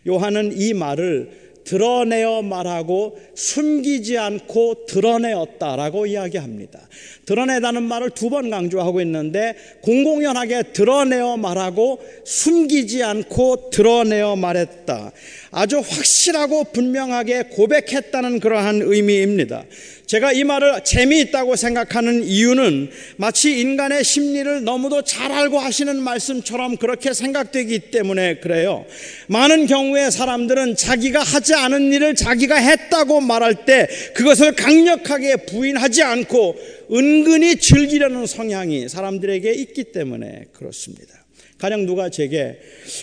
요한은 0.06 0.56
이 0.56 0.72
말을 0.74 1.45
드러내어 1.66 2.42
말하고 2.42 3.18
숨기지 3.34 4.16
않고 4.16 4.86
드러내었다라고 4.86 6.06
이야기합니다. 6.06 6.80
드러내다는 7.26 7.82
말을 7.82 8.10
두 8.10 8.26
번 8.30 8.50
강조하고 8.50 9.00
있는데 9.02 9.54
공공연하게 9.82 10.72
드러내어 10.72 11.36
말하고 11.36 12.00
숨기지 12.24 13.02
않고 13.02 13.70
드러내어 13.70 14.36
말했다. 14.36 15.12
아주 15.58 15.78
확실하고 15.78 16.64
분명하게 16.64 17.44
고백했다는 17.44 18.40
그러한 18.40 18.82
의미입니다. 18.82 19.64
제가 20.04 20.34
이 20.34 20.44
말을 20.44 20.84
재미있다고 20.84 21.56
생각하는 21.56 22.24
이유는 22.24 22.90
마치 23.16 23.58
인간의 23.58 24.04
심리를 24.04 24.64
너무도 24.64 25.00
잘 25.00 25.32
알고 25.32 25.58
하시는 25.58 25.96
말씀처럼 26.02 26.76
그렇게 26.76 27.14
생각되기 27.14 27.90
때문에 27.90 28.40
그래요. 28.40 28.84
많은 29.28 29.64
경우에 29.64 30.10
사람들은 30.10 30.76
자기가 30.76 31.22
하지 31.22 31.54
않은 31.54 31.90
일을 31.90 32.16
자기가 32.16 32.56
했다고 32.56 33.22
말할 33.22 33.64
때 33.64 33.88
그것을 34.12 34.52
강력하게 34.52 35.36
부인하지 35.46 36.02
않고 36.02 36.54
은근히 36.92 37.56
즐기려는 37.56 38.26
성향이 38.26 38.90
사람들에게 38.90 39.54
있기 39.54 39.84
때문에 39.84 40.48
그렇습니다. 40.52 41.24
가령 41.56 41.86
누가 41.86 42.10
제게 42.10 42.58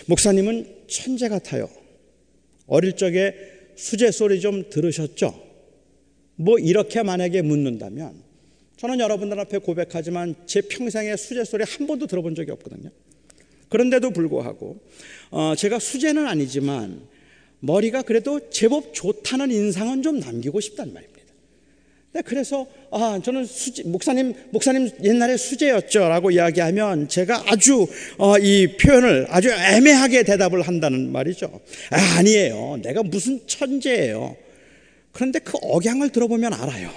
목사님은 0.05 0.67
천재 0.87 1.29
같아요. 1.29 1.67
어릴 2.67 2.95
적에 2.95 3.35
수제 3.75 4.11
소리 4.11 4.39
좀 4.39 4.69
들으셨죠? 4.69 5.41
뭐 6.35 6.59
이렇게 6.59 7.03
만약에 7.03 7.41
묻는다면 7.41 8.13
저는 8.77 8.99
여러분들 8.99 9.39
앞에 9.39 9.59
고백하지만 9.59 10.35
제 10.45 10.61
평생에 10.61 11.15
수제 11.15 11.43
소리 11.43 11.63
한 11.63 11.87
번도 11.87 12.07
들어본 12.07 12.35
적이 12.35 12.51
없거든요. 12.51 12.89
그런데도 13.69 14.11
불구하고 14.11 14.79
어 15.31 15.55
제가 15.55 15.79
수제는 15.79 16.27
아니지만 16.27 17.07
머리가 17.59 18.01
그래도 18.01 18.49
제법 18.49 18.93
좋다는 18.93 19.51
인상은 19.51 20.01
좀 20.03 20.19
남기고 20.19 20.59
싶단 20.59 20.93
말입니다. 20.93 21.12
네, 22.13 22.21
그래서 22.21 22.67
아 22.91 23.19
저는 23.23 23.43
수제, 23.43 23.83
목사님 23.85 24.35
목사님 24.51 24.87
옛날에 25.03 25.35
수제였죠라고 25.35 26.29
이야기하면 26.29 27.07
제가 27.07 27.45
아주 27.47 27.87
어, 28.19 28.37
이 28.37 28.77
표현을 28.77 29.25
아주 29.29 29.49
애매하게 29.49 30.21
대답을 30.21 30.61
한다는 30.61 31.11
말이죠. 31.11 31.59
아, 31.89 32.19
아니에요. 32.19 32.79
내가 32.83 33.01
무슨 33.01 33.39
천재예요. 33.47 34.37
그런데 35.11 35.39
그 35.39 35.57
억양을 35.59 36.11
들어보면 36.11 36.53
알아요. 36.53 36.91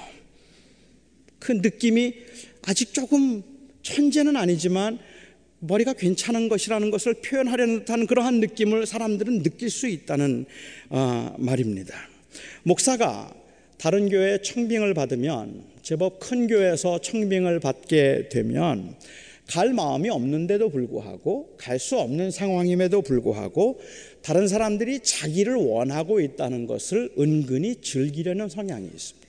그 1.38 1.52
느낌이 1.52 2.14
아직 2.66 2.92
조금 2.92 3.42
천재는 3.80 4.36
아니지만 4.36 4.98
머리가 5.60 5.94
괜찮은 5.94 6.50
것이라는 6.50 6.90
것을 6.90 7.14
표현하려는 7.14 7.80
듯한 7.80 8.06
그러한 8.06 8.40
느낌을 8.40 8.84
사람들은 8.84 9.42
느낄 9.42 9.70
수 9.70 9.88
있다는 9.88 10.44
어, 10.90 11.34
말입니다. 11.38 11.94
목사가 12.64 13.32
다른 13.78 14.08
교회에 14.08 14.38
청빙을 14.42 14.94
받으면 14.94 15.64
제법 15.82 16.18
큰 16.18 16.46
교회에서 16.46 17.00
청빙을 17.00 17.60
받게 17.60 18.28
되면 18.30 18.96
갈 19.46 19.72
마음이 19.72 20.08
없는데도 20.08 20.70
불구하고 20.70 21.54
갈 21.56 21.78
수 21.78 21.98
없는 21.98 22.30
상황임에도 22.30 23.02
불구하고 23.02 23.78
다른 24.22 24.48
사람들이 24.48 25.00
자기를 25.00 25.54
원하고 25.54 26.20
있다는 26.20 26.66
것을 26.66 27.12
은근히 27.18 27.76
즐기려는 27.80 28.48
성향이 28.48 28.86
있습니다. 28.86 29.26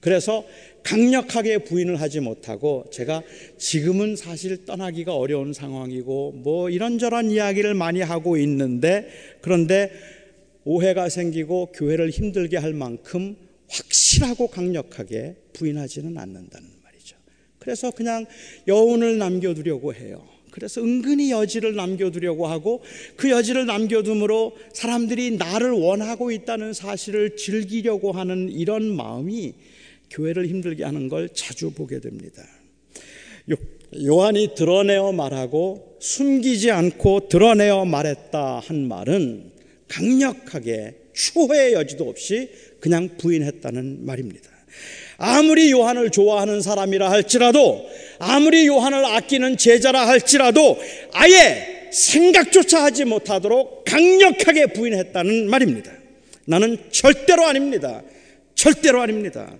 그래서 0.00 0.44
강력하게 0.84 1.58
부인을 1.58 2.00
하지 2.00 2.20
못하고 2.20 2.84
제가 2.92 3.22
지금은 3.56 4.14
사실 4.14 4.64
떠나기가 4.64 5.16
어려운 5.16 5.52
상황이고 5.52 6.32
뭐 6.36 6.70
이런저런 6.70 7.32
이야기를 7.32 7.74
많이 7.74 8.00
하고 8.00 8.36
있는데 8.36 9.08
그런데 9.40 9.90
오해가 10.64 11.08
생기고 11.08 11.72
교회를 11.72 12.10
힘들게 12.10 12.58
할 12.58 12.74
만큼 12.74 13.36
확실하고 13.68 14.48
강력하게 14.48 15.36
부인하지는 15.52 16.16
않는다는 16.16 16.68
말이죠. 16.82 17.16
그래서 17.58 17.90
그냥 17.90 18.26
여운을 18.66 19.18
남겨두려고 19.18 19.94
해요. 19.94 20.26
그래서 20.50 20.82
은근히 20.82 21.30
여지를 21.30 21.76
남겨두려고 21.76 22.46
하고 22.46 22.82
그 23.16 23.30
여지를 23.30 23.66
남겨둠으로 23.66 24.56
사람들이 24.72 25.36
나를 25.36 25.70
원하고 25.70 26.32
있다는 26.32 26.72
사실을 26.72 27.36
즐기려고 27.36 28.12
하는 28.12 28.50
이런 28.50 28.84
마음이 28.84 29.54
교회를 30.10 30.48
힘들게 30.48 30.84
하는 30.84 31.08
걸 31.08 31.28
자주 31.28 31.70
보게 31.70 32.00
됩니다. 32.00 32.42
요한이 34.04 34.54
드러내어 34.54 35.12
말하고 35.12 35.96
숨기지 36.00 36.70
않고 36.70 37.28
드러내어 37.28 37.84
말했다 37.84 38.60
한 38.60 38.88
말은 38.88 39.52
강력하게 39.88 40.94
추호의 41.14 41.72
여지도 41.72 42.08
없이 42.08 42.50
그냥 42.80 43.08
부인했다는 43.18 44.04
말입니다. 44.04 44.50
아무리 45.16 45.72
요한을 45.72 46.10
좋아하는 46.10 46.60
사람이라 46.62 47.10
할지라도 47.10 47.88
아무리 48.18 48.66
요한을 48.66 49.04
아끼는 49.04 49.56
제자라 49.56 50.06
할지라도 50.06 50.78
아예 51.12 51.90
생각조차 51.92 52.84
하지 52.84 53.04
못하도록 53.04 53.84
강력하게 53.84 54.66
부인했다는 54.66 55.50
말입니다. 55.50 55.92
나는 56.46 56.78
절대로 56.92 57.46
아닙니다. 57.46 58.02
절대로 58.54 59.02
아닙니다. 59.02 59.54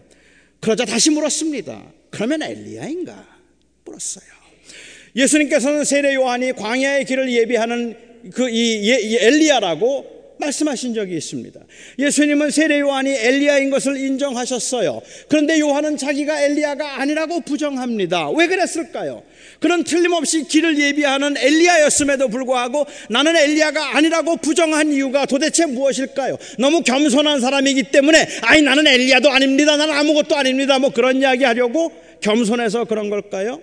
그러자 0.60 0.84
다시 0.84 1.10
물었습니다. 1.10 1.92
그러면 2.10 2.42
엘리야인가? 2.42 3.26
물었어요. 3.84 4.24
예수님께서는 5.16 5.84
세례 5.84 6.14
요한이 6.14 6.52
광야의 6.52 7.04
길을 7.04 7.32
예비하는 7.32 7.96
그이 8.32 8.88
예, 8.88 9.26
엘리야라고 9.26 10.17
말씀하신 10.38 10.94
적이 10.94 11.16
있습니다. 11.16 11.60
예수님은 11.98 12.50
세례 12.50 12.80
요한이 12.80 13.10
엘리야인 13.10 13.70
것을 13.70 13.96
인정하셨어요. 13.96 15.02
그런데 15.28 15.58
요한은 15.60 15.96
자기가 15.96 16.42
엘리야가 16.42 17.00
아니라고 17.00 17.40
부정합니다. 17.40 18.30
왜 18.30 18.46
그랬을까요? 18.46 19.22
그는 19.60 19.84
틀림없이 19.84 20.44
길을 20.44 20.78
예비하는 20.78 21.36
엘리야였음에도 21.36 22.28
불구하고 22.28 22.86
나는 23.10 23.36
엘리야가 23.36 23.96
아니라고 23.96 24.36
부정한 24.36 24.92
이유가 24.92 25.26
도대체 25.26 25.66
무엇일까요? 25.66 26.36
너무 26.58 26.82
겸손한 26.82 27.40
사람이기 27.40 27.84
때문에 27.90 28.26
아니 28.42 28.62
나는 28.62 28.86
엘리야도 28.86 29.30
아닙니다. 29.30 29.76
나는 29.76 29.94
아무것도 29.94 30.36
아닙니다. 30.36 30.78
뭐 30.78 30.90
그런 30.90 31.20
이야기 31.20 31.44
하려고 31.44 31.92
겸손해서 32.20 32.84
그런 32.84 33.10
걸까요? 33.10 33.60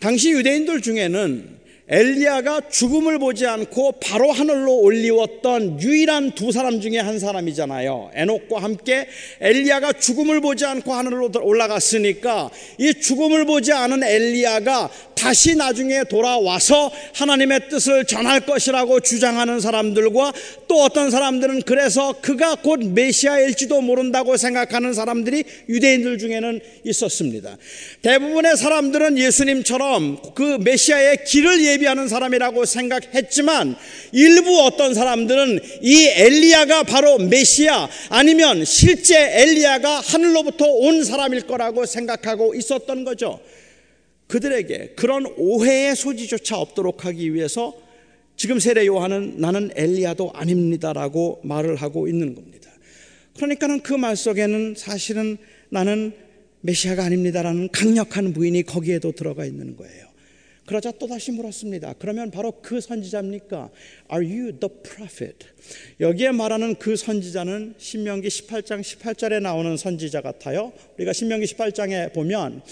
당시 0.00 0.30
유대인들 0.30 0.80
중에는 0.80 1.59
엘리야가 1.92 2.68
죽음을 2.70 3.18
보지 3.18 3.48
않고 3.48 3.92
바로 4.00 4.30
하늘로 4.30 4.78
올리웠던 4.78 5.82
유일한 5.82 6.30
두 6.36 6.52
사람 6.52 6.80
중에 6.80 6.98
한 6.98 7.18
사람이잖아요. 7.18 8.12
에녹과 8.14 8.62
함께 8.62 9.08
엘리야가 9.40 9.94
죽음을 9.94 10.40
보지 10.40 10.64
않고 10.66 10.94
하늘로 10.94 11.30
올라갔으니까 11.42 12.50
이 12.78 12.94
죽음을 12.94 13.44
보지 13.44 13.72
않은 13.72 14.04
엘리야가 14.04 14.88
다시 15.20 15.54
나중에 15.54 16.04
돌아와서 16.04 16.90
하나님의 17.14 17.68
뜻을 17.68 18.06
전할 18.06 18.40
것이라고 18.40 19.00
주장하는 19.00 19.60
사람들과 19.60 20.32
또 20.66 20.82
어떤 20.82 21.10
사람들은 21.10 21.62
그래서 21.66 22.14
그가 22.22 22.54
곧 22.54 22.80
메시아일지도 22.82 23.82
모른다고 23.82 24.38
생각하는 24.38 24.94
사람들이 24.94 25.44
유대인들 25.68 26.16
중에는 26.16 26.60
있었습니다. 26.84 27.58
대부분의 28.00 28.56
사람들은 28.56 29.18
예수님처럼 29.18 30.34
그 30.34 30.56
메시아의 30.62 31.24
길을 31.26 31.66
예비하는 31.66 32.08
사람이라고 32.08 32.64
생각했지만 32.64 33.76
일부 34.12 34.62
어떤 34.62 34.94
사람들은 34.94 35.60
이 35.82 36.06
엘리야가 36.06 36.84
바로 36.84 37.18
메시아 37.18 37.90
아니면 38.08 38.64
실제 38.64 39.18
엘리야가 39.42 40.00
하늘로부터 40.00 40.64
온 40.64 41.04
사람일 41.04 41.42
거라고 41.42 41.84
생각하고 41.84 42.54
있었던 42.54 43.04
거죠. 43.04 43.38
그들에게 44.30 44.92
그런 44.96 45.26
오해의 45.36 45.96
소지조차 45.96 46.56
없도록 46.56 47.04
하기 47.04 47.34
위해서 47.34 47.76
지금 48.36 48.58
세례 48.60 48.86
요한은 48.86 49.34
나는 49.38 49.70
엘리야도 49.74 50.32
아닙니다라고 50.34 51.40
말을 51.42 51.76
하고 51.76 52.06
있는 52.08 52.34
겁니다. 52.34 52.70
그러니까는 53.36 53.80
그 53.80 53.94
말 53.94 54.16
속에는 54.16 54.74
사실은 54.76 55.36
나는 55.68 56.12
메시아가 56.60 57.04
아닙니다라는 57.04 57.70
강력한 57.72 58.32
부인이 58.32 58.62
거기에도 58.62 59.12
들어가 59.12 59.44
있는 59.44 59.76
거예요. 59.76 60.10
그러자 60.66 60.92
또다시 60.92 61.32
물었습니다. 61.32 61.94
그러면 61.98 62.30
바로 62.30 62.52
그 62.62 62.80
선지자입니까? 62.80 63.70
Are 64.12 64.24
you 64.24 64.52
the 64.60 64.72
prophet? 64.84 65.46
여기에 65.98 66.30
말하는 66.30 66.76
그 66.76 66.94
선지자는 66.94 67.74
신명기 67.76 68.28
18장 68.28 68.80
18절에 68.80 69.40
나오는 69.42 69.76
선지자 69.76 70.20
같아요. 70.20 70.72
우리가 70.96 71.12
신명기 71.12 71.46
18장에 71.46 72.12
보면 72.12 72.62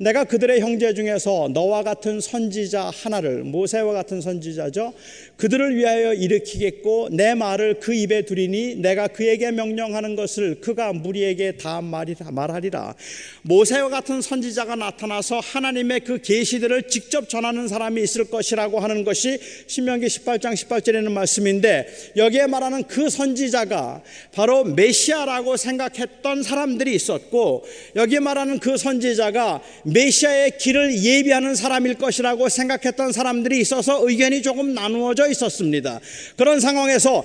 내가 0.00 0.22
그들의 0.22 0.60
형제 0.60 0.94
중에서 0.94 1.50
너와 1.52 1.82
같은 1.82 2.20
선지자 2.20 2.92
하나를 2.94 3.42
모세와 3.42 3.92
같은 3.92 4.20
선지자죠. 4.20 4.94
그들을 5.36 5.74
위하여 5.76 6.14
일으키겠고 6.14 7.08
내 7.10 7.34
말을 7.34 7.80
그 7.80 7.94
입에 7.94 8.22
두리니 8.22 8.76
내가 8.76 9.08
그에게 9.08 9.50
명령하는 9.50 10.14
것을 10.14 10.60
그가 10.60 10.92
무리에게 10.92 11.56
다 11.56 11.80
말하리라. 11.80 12.94
모세와 13.42 13.88
같은 13.88 14.22
선지자가 14.22 14.76
나타나서 14.76 15.40
하나님의 15.40 16.00
그 16.00 16.22
계시들을 16.22 16.84
직접 16.84 17.28
전하는 17.28 17.66
사람이 17.66 18.00
있을 18.00 18.30
것이라고 18.30 18.78
하는 18.78 19.02
것이 19.02 19.40
신명기 19.66 20.06
18장 20.06 20.52
18절에 20.52 20.98
있는 20.98 21.10
말씀인데 21.10 21.88
여기에 22.16 22.46
말하는 22.46 22.84
그 22.84 23.10
선지자가 23.10 24.02
바로 24.32 24.62
메시아라고 24.62 25.56
생각했던 25.56 26.44
사람들이 26.44 26.94
있었고 26.94 27.64
여기에 27.96 28.20
말하는 28.20 28.60
그 28.60 28.76
선지자가 28.76 29.60
메시아의 29.92 30.58
길을 30.58 31.02
예비하는 31.02 31.54
사람일 31.54 31.94
것이라고 31.94 32.48
생각했던 32.48 33.12
사람들이 33.12 33.60
있어서 33.60 34.06
의견이 34.06 34.42
조금 34.42 34.74
나누어져 34.74 35.28
있었습니다. 35.30 36.00
그런 36.36 36.60
상황에서 36.60 37.24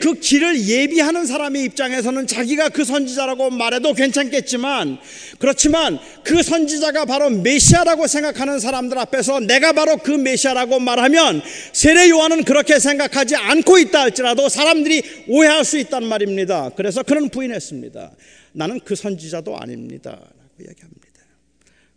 그 0.00 0.14
길을 0.14 0.66
예비하는 0.66 1.26
사람의 1.26 1.64
입장에서는 1.64 2.26
자기가 2.26 2.70
그 2.70 2.84
선지자라고 2.84 3.50
말해도 3.50 3.94
괜찮겠지만 3.94 4.98
그렇지만 5.38 5.98
그 6.24 6.42
선지자가 6.42 7.04
바로 7.04 7.30
메시아라고 7.30 8.06
생각하는 8.06 8.58
사람들 8.58 8.98
앞에서 8.98 9.40
내가 9.40 9.72
바로 9.72 9.96
그 9.96 10.10
메시아라고 10.10 10.80
말하면 10.80 11.42
세례 11.72 12.08
요한은 12.10 12.44
그렇게 12.44 12.78
생각하지 12.78 13.36
않고 13.36 13.78
있다 13.78 14.00
할지라도 14.00 14.48
사람들이 14.48 15.02
오해할 15.28 15.64
수 15.64 15.78
있단 15.78 16.04
말입니다. 16.04 16.70
그래서 16.76 17.02
그는 17.02 17.28
부인했습니다. 17.28 18.10
나는 18.52 18.80
그 18.80 18.94
선지자도 18.96 19.56
아닙니다. 19.56 20.10
라고 20.10 20.54
이야기합니다. 20.60 21.09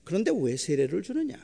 그런데 0.04 0.32
왜 0.36 0.56
세례를 0.58 1.02
주느냐? 1.02 1.36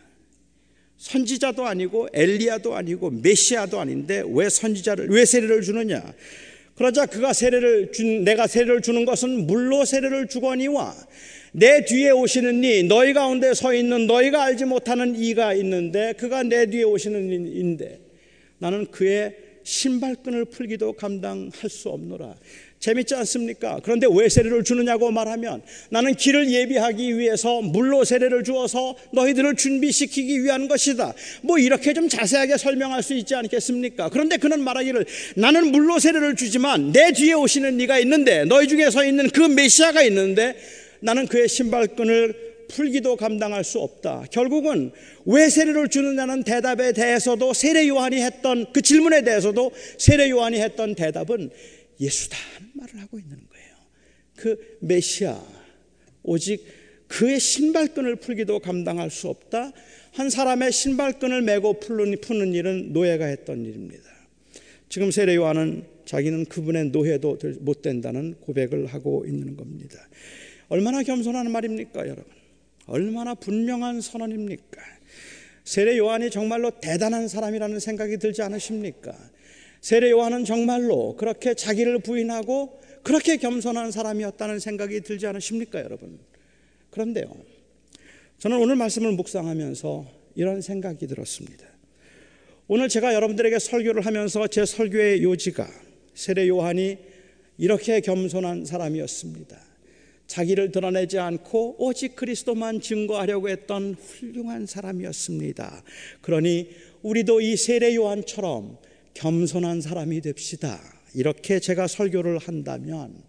선지자도 0.97 1.65
아니고 1.65 2.09
엘리야도 2.13 2.75
아니고 2.75 3.09
메시아도 3.09 3.79
아닌데 3.79 4.21
왜 4.27 4.49
선지자를 4.49 5.09
왜 5.09 5.25
세례를 5.25 5.61
주느냐? 5.61 6.13
그러자 6.75 7.05
그가 7.05 7.33
세례를 7.33 7.91
준 7.91 8.23
내가 8.23 8.47
세례를 8.47 8.81
주는 8.81 9.05
것은 9.05 9.47
물로 9.47 9.85
세례를 9.85 10.27
주거니와 10.27 10.95
내 11.51 11.83
뒤에 11.83 12.11
오시는 12.11 12.63
이 12.63 12.83
너희 12.83 13.13
가운데 13.13 13.53
서 13.53 13.73
있는 13.73 14.07
너희가 14.07 14.43
알지 14.43 14.65
못하는 14.65 15.15
이가 15.15 15.53
있는데 15.55 16.13
그가 16.13 16.43
내 16.43 16.67
뒤에 16.67 16.83
오시는 16.83 17.47
이인데 17.47 17.99
나는 18.59 18.85
그의 18.91 19.35
신발끈을 19.63 20.45
풀기도 20.45 20.93
감당할 20.93 21.69
수 21.69 21.89
없노라. 21.89 22.35
재밌지 22.79 23.13
않습니까? 23.13 23.79
그런데 23.83 24.07
왜 24.09 24.29
세례를 24.29 24.63
주느냐고 24.63 25.11
말하면 25.11 25.61
나는 25.89 26.15
길을 26.15 26.49
예비하기 26.49 27.17
위해서 27.17 27.61
물로 27.61 28.05
세례를 28.05 28.43
주어서 28.43 28.95
너희들을 29.11 29.55
준비시키기 29.55 30.43
위한 30.43 30.69
것이다. 30.69 31.13
뭐 31.41 31.59
이렇게 31.59 31.93
좀 31.93 32.07
자세하게 32.07 32.57
설명할 32.57 33.03
수 33.03 33.13
있지 33.13 33.35
않겠습니까? 33.35 34.09
그런데 34.09 34.37
그는 34.37 34.61
말하기를 34.61 35.05
나는 35.35 35.71
물로 35.71 35.99
세례를 35.99 36.35
주지만 36.37 36.93
내 36.93 37.11
뒤에 37.11 37.33
오시는 37.33 37.75
네가 37.77 37.99
있는데 37.99 38.45
너희 38.45 38.67
중에 38.67 38.89
서 38.89 39.03
있는 39.03 39.29
그 39.29 39.41
메시아가 39.41 40.01
있는데 40.03 40.55
나는 41.01 41.27
그의 41.27 41.49
신발끈을 41.49 42.49
풀기도 42.69 43.15
감당할 43.15 43.63
수 43.63 43.79
없다. 43.79 44.25
결국은 44.31 44.91
왜 45.25 45.49
세례를 45.49 45.89
주느냐는 45.89 46.43
대답에 46.43 46.93
대해서도 46.93 47.53
세례 47.53 47.87
요한이 47.87 48.21
했던 48.21 48.67
그 48.71 48.81
질문에 48.81 49.23
대해서도 49.23 49.71
세례 49.97 50.29
요한이 50.29 50.61
했던 50.61 50.95
대답은 50.95 51.49
예수다 51.99 52.37
하는 52.55 52.69
말을 52.73 52.99
하고 53.01 53.19
있는 53.19 53.37
거예요. 53.49 53.75
그 54.35 54.77
메시아 54.81 55.41
오직 56.23 56.65
그의 57.07 57.39
신발끈을 57.39 58.17
풀기도 58.17 58.59
감당할 58.59 59.09
수 59.09 59.27
없다. 59.27 59.71
한 60.13 60.29
사람의 60.29 60.71
신발끈을 60.71 61.41
메고 61.41 61.79
푸는, 61.79 62.53
일은 62.53 62.93
노예가 62.93 63.25
했던 63.25 63.65
일입니다. 63.65 64.03
지금 64.89 65.11
세례 65.11 65.35
요한은 65.35 65.85
자기는 66.05 66.45
그분의 66.45 66.89
노예도 66.89 67.37
못 67.61 67.81
된다는 67.81 68.35
고백을 68.41 68.85
하고 68.87 69.25
있는 69.25 69.57
겁니다. 69.57 69.97
얼마나 70.67 71.03
겸손한 71.03 71.51
말입니까, 71.51 72.01
여러분? 72.01 72.25
얼마나 72.85 73.35
분명한 73.35 74.01
선언입니까? 74.01 74.81
세례 75.63 75.97
요한이 75.97 76.31
정말로 76.31 76.71
대단한 76.79 77.27
사람이라는 77.27 77.79
생각이 77.79 78.17
들지 78.17 78.41
않으십니까? 78.41 79.15
세례 79.81 80.11
요한은 80.11 80.45
정말로 80.45 81.15
그렇게 81.15 81.53
자기를 81.53 81.99
부인하고 81.99 82.79
그렇게 83.03 83.37
겸손한 83.37 83.91
사람이었다는 83.91 84.59
생각이 84.59 85.01
들지 85.01 85.25
않으십니까, 85.27 85.79
여러분? 85.83 86.19
그런데요. 86.89 87.33
저는 88.39 88.57
오늘 88.57 88.75
말씀을 88.75 89.13
묵상하면서 89.13 90.05
이런 90.35 90.61
생각이 90.61 91.07
들었습니다. 91.07 91.65
오늘 92.67 92.87
제가 92.87 93.13
여러분들에게 93.13 93.57
설교를 93.57 94.05
하면서 94.05 94.47
제 94.47 94.65
설교의 94.65 95.23
요지가 95.23 95.67
세례 96.13 96.47
요한이 96.47 96.97
이렇게 97.57 97.99
겸손한 97.99 98.65
사람이었습니다. 98.65 99.59
자기를 100.27 100.71
드러내지 100.71 101.17
않고 101.17 101.77
오직 101.79 102.15
그리스도만 102.15 102.81
증거하려고 102.81 103.49
했던 103.49 103.95
훌륭한 103.95 104.67
사람이었습니다. 104.67 105.83
그러니 106.21 106.69
우리도 107.01 107.41
이 107.41 107.57
세례 107.57 107.95
요한처럼 107.95 108.77
겸손한 109.13 109.81
사람이 109.81 110.21
됩시다. 110.21 110.79
이렇게 111.13 111.59
제가 111.59 111.87
설교를 111.87 112.37
한다면 112.37 113.23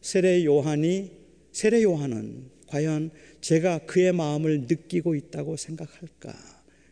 세례 0.00 0.44
요한이 0.44 1.12
세례 1.52 1.82
요한은 1.82 2.50
과연 2.66 3.10
제가 3.40 3.80
그의 3.80 4.12
마음을 4.12 4.62
느끼고 4.62 5.14
있다고 5.14 5.56
생각할까? 5.56 6.34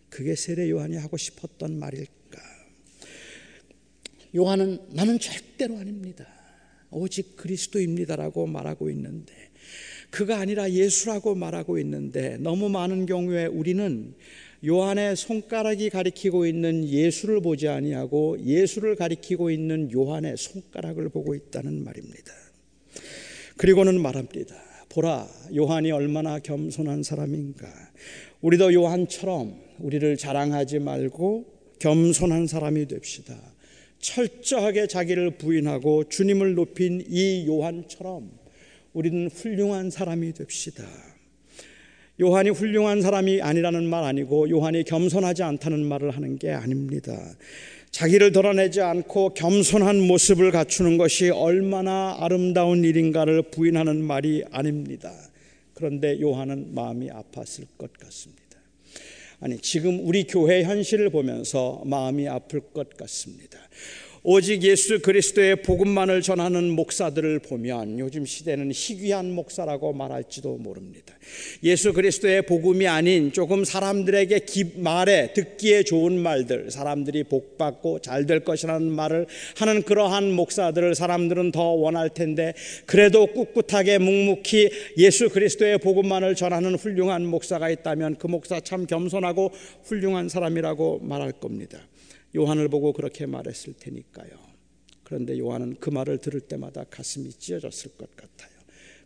그게 0.08 0.34
세례 0.34 0.68
요한이 0.70 0.96
하고 0.96 1.16
싶었던 1.16 1.78
말일까? 1.78 2.40
요한은 4.36 4.78
나는 4.92 5.18
절대로 5.18 5.78
아닙니다. 5.78 6.26
오직 6.90 7.36
그리스도입니다라고 7.36 8.46
말하고 8.46 8.90
있는데 8.90 9.32
그가 10.10 10.38
아니라 10.38 10.70
예수라고 10.70 11.34
말하고 11.34 11.78
있는데 11.78 12.36
너무 12.38 12.68
많은 12.68 13.06
경우에 13.06 13.46
우리는 13.46 14.14
요한의 14.66 15.16
손가락이 15.16 15.88
가리키고 15.88 16.44
있는 16.44 16.86
예수를 16.86 17.40
보지 17.40 17.68
아니하고 17.68 18.38
예수를 18.44 18.94
가리키고 18.94 19.50
있는 19.50 19.90
요한의 19.90 20.36
손가락을 20.36 21.08
보고 21.08 21.34
있다는 21.34 21.82
말입니다. 21.82 22.32
그리고는 23.56 24.00
말합니다. 24.00 24.54
보라, 24.90 25.26
요한이 25.54 25.92
얼마나 25.92 26.38
겸손한 26.38 27.02
사람인가. 27.02 27.68
우리도 28.42 28.74
요한처럼 28.74 29.54
우리를 29.78 30.16
자랑하지 30.16 30.80
말고 30.80 31.46
겸손한 31.78 32.46
사람이 32.46 32.86
됩시다. 32.88 33.36
철저하게 34.00 34.86
자기를 34.86 35.38
부인하고 35.38 36.08
주님을 36.08 36.54
높인 36.54 37.04
이 37.08 37.46
요한처럼 37.46 38.30
우리는 38.92 39.28
훌륭한 39.28 39.90
사람이 39.90 40.32
됩시다. 40.32 40.84
요한이 42.20 42.50
훌륭한 42.50 43.00
사람이 43.00 43.40
아니라는 43.40 43.88
말 43.88 44.04
아니고 44.04 44.50
요한이 44.50 44.84
겸손하지 44.84 45.42
않다는 45.42 45.86
말을 45.86 46.10
하는 46.10 46.38
게 46.38 46.50
아닙니다. 46.50 47.18
자기를 47.90 48.32
드러내지 48.32 48.82
않고 48.82 49.34
겸손한 49.34 50.06
모습을 50.06 50.50
갖추는 50.50 50.98
것이 50.98 51.30
얼마나 51.30 52.16
아름다운 52.20 52.84
일인가를 52.84 53.42
부인하는 53.50 54.02
말이 54.04 54.44
아닙니다. 54.52 55.12
그런데 55.74 56.20
요한은 56.20 56.74
마음이 56.74 57.08
아팠을 57.08 57.64
것 57.78 57.92
같습니다. 57.94 58.40
아니, 59.40 59.58
지금 59.58 60.06
우리 60.06 60.24
교회 60.24 60.62
현실을 60.62 61.08
보면서 61.08 61.80
마음이 61.86 62.28
아플 62.28 62.60
것 62.60 62.90
같습니다. 62.98 63.58
오직 64.22 64.62
예수 64.62 65.00
그리스도의 65.00 65.62
복음만을 65.62 66.20
전하는 66.20 66.70
목사들을 66.70 67.38
보면 67.38 67.98
요즘 67.98 68.26
시대는 68.26 68.70
희귀한 68.72 69.32
목사라고 69.32 69.92
말할지도 69.94 70.58
모릅니다. 70.58 71.14
예수 71.62 71.92
그리스도의 71.92 72.42
복음이 72.42 72.86
아닌 72.86 73.32
조금 73.32 73.64
사람들에게 73.64 74.44
말에 74.76 75.32
듣기에 75.32 75.84
좋은 75.84 76.18
말들, 76.18 76.70
사람들이 76.70 77.24
복 77.24 77.58
받고 77.58 78.00
잘 78.00 78.20
될 78.30 78.44
것이라는 78.44 78.86
말을 78.92 79.26
하는 79.56 79.82
그러한 79.82 80.30
목사들을 80.32 80.94
사람들은 80.94 81.52
더 81.52 81.70
원할 81.70 82.10
텐데 82.10 82.52
그래도 82.86 83.26
꿋꿋하게 83.26 83.98
묵묵히 83.98 84.70
예수 84.98 85.30
그리스도의 85.30 85.78
복음만을 85.78 86.34
전하는 86.34 86.74
훌륭한 86.74 87.26
목사가 87.26 87.70
있다면 87.70 88.16
그 88.16 88.26
목사 88.26 88.60
참 88.60 88.86
겸손하고 88.86 89.52
훌륭한 89.84 90.28
사람이라고 90.28 91.00
말할 91.02 91.32
겁니다. 91.32 91.80
요한을 92.36 92.68
보고 92.68 92.92
그렇게 92.92 93.26
말했을 93.26 93.74
테니까요. 93.74 94.30
그런데 95.02 95.38
요한은 95.38 95.76
그 95.80 95.90
말을 95.90 96.18
들을 96.18 96.40
때마다 96.40 96.84
가슴이 96.84 97.32
찢어졌을 97.32 97.96
것 97.96 98.14
같아요. 98.16 98.50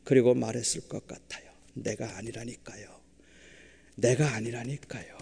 그리고 0.05 0.35
말했을 0.35 0.89
것 0.89 1.07
같아요. 1.07 1.51
내가 1.73 2.19
아니라니까요. 2.19 2.89
내가 3.97 4.35
아니라니까요. 4.35 5.17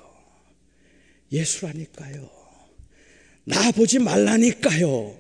예수라니까요. 1.31 2.31
나 3.45 3.71
보지 3.73 3.99
말라니까요. 4.01 5.19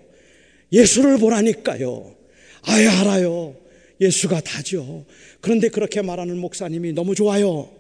예수를 0.72 1.18
보라니까요. 1.18 2.16
아예 2.62 2.86
알아요. 2.86 3.56
예수가 4.00 4.40
다죠. 4.40 5.06
그런데 5.40 5.68
그렇게 5.68 6.02
말하는 6.02 6.38
목사님이 6.38 6.92
너무 6.92 7.14
좋아요. 7.14 7.72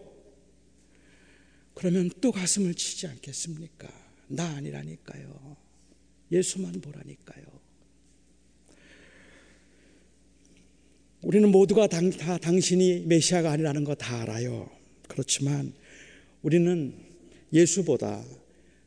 그러면 1.74 2.10
또 2.20 2.30
가슴을 2.30 2.74
치지 2.74 3.08
않겠습니까? 3.08 4.01
나 4.34 4.48
아니라니까요. 4.56 5.56
예수만 6.30 6.72
보라니까요. 6.80 7.44
우리는 11.22 11.48
모두가 11.50 11.86
당, 11.86 12.10
다 12.10 12.36
당신이 12.38 13.04
메시아가 13.06 13.52
아니라는 13.52 13.84
거 13.84 13.94
다 13.94 14.22
알아요. 14.22 14.70
그렇지만 15.08 15.72
우리는 16.42 16.94
예수보다 17.52 18.24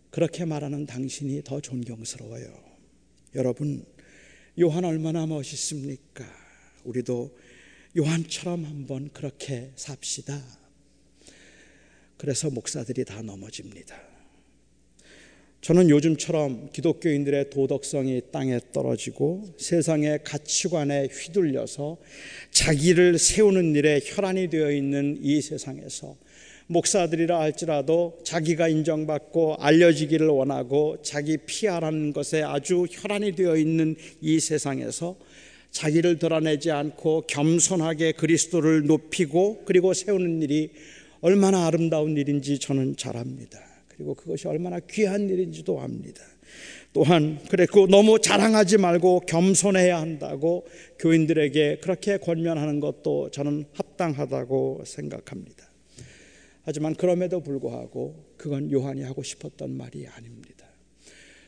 그렇게 0.09 0.43
말하는 0.45 0.85
당신이 0.85 1.43
더 1.43 1.61
존경스러워요. 1.61 2.63
여러분, 3.35 3.85
요한 4.59 4.83
얼마나 4.85 5.25
멋있습니까? 5.25 6.25
우리도 6.83 7.37
요한처럼 7.97 8.65
한번 8.65 9.09
그렇게 9.13 9.71
삽시다. 9.75 10.41
그래서 12.17 12.49
목사들이 12.49 13.05
다 13.05 13.21
넘어집니다. 13.21 14.14
저는 15.65 15.89
요즘처럼 15.89 16.69
기독교인들의 16.73 17.49
도덕성이 17.49 18.21
땅에 18.31 18.59
떨어지고 18.71 19.45
세상의 19.57 20.19
가치관에 20.23 21.07
휘둘려서 21.07 21.97
자기를 22.51 23.17
세우는 23.17 23.73
일에 23.73 23.99
혈안이 24.03 24.51
되어 24.51 24.69
있는 24.69 25.17
이 25.23 25.41
세상에서 25.41 26.17
목사들이라 26.67 27.39
할지라도 27.39 28.19
자기가 28.23 28.67
인정받고 28.67 29.55
알려지기를 29.55 30.27
원하고 30.27 31.01
자기 31.01 31.35
피하라는 31.37 32.13
것에 32.13 32.43
아주 32.43 32.85
혈안이 32.87 33.31
되어 33.31 33.57
있는 33.57 33.95
이 34.21 34.39
세상에서 34.39 35.17
자기를 35.71 36.19
드러내지 36.19 36.69
않고 36.69 37.23
겸손하게 37.25 38.11
그리스도를 38.11 38.85
높이고 38.85 39.63
그리고 39.65 39.95
세우는 39.95 40.43
일이 40.43 40.69
얼마나 41.21 41.65
아름다운 41.65 42.15
일인지 42.17 42.59
저는 42.59 42.97
잘 42.97 43.17
압니다. 43.17 43.74
그리고 43.95 44.13
그것이 44.13 44.47
얼마나 44.47 44.79
귀한 44.79 45.29
일인지도 45.29 45.79
압니다. 45.79 46.21
또한 46.93 47.39
그랬고 47.49 47.87
너무 47.87 48.19
자랑하지 48.19 48.77
말고 48.77 49.21
겸손해야 49.21 49.99
한다고 49.99 50.65
교인들에게 50.99 51.79
그렇게 51.81 52.17
권면하는 52.17 52.79
것도 52.79 53.31
저는 53.31 53.65
합당하다고 53.73 54.83
생각합니다. 54.85 55.69
하지만 56.63 56.95
그럼에도 56.95 57.41
불구하고 57.41 58.25
그건 58.37 58.71
요한이 58.71 59.03
하고 59.03 59.23
싶었던 59.23 59.75
말이 59.75 60.07
아닙니다. 60.07 60.65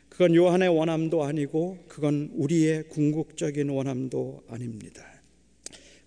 그건 0.09 0.35
요한의 0.35 0.69
원함도 0.69 1.23
아니고 1.23 1.79
그건 1.87 2.31
우리의 2.33 2.89
궁극적인 2.89 3.69
원함도 3.69 4.43
아닙니다. 4.47 5.05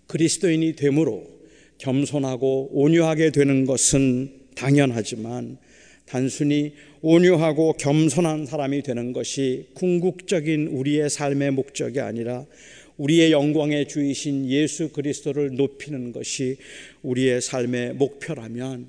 그리스도인이 0.07 0.75
되므로 0.75 1.25
겸손하고 1.77 2.69
온유하게 2.73 3.31
되는 3.31 3.65
것은 3.65 4.49
당연하지만 4.55 5.57
단순히 6.11 6.73
온유하고 7.01 7.73
겸손한 7.79 8.45
사람이 8.45 8.83
되는 8.83 9.13
것이 9.13 9.67
궁극적인 9.75 10.67
우리의 10.67 11.09
삶의 11.09 11.51
목적이 11.51 12.01
아니라 12.01 12.45
우리의 12.97 13.31
영광의 13.31 13.87
주이신 13.87 14.49
예수 14.49 14.89
그리스도를 14.89 15.55
높이는 15.55 16.11
것이 16.11 16.57
우리의 17.01 17.39
삶의 17.39 17.93
목표라면 17.93 18.87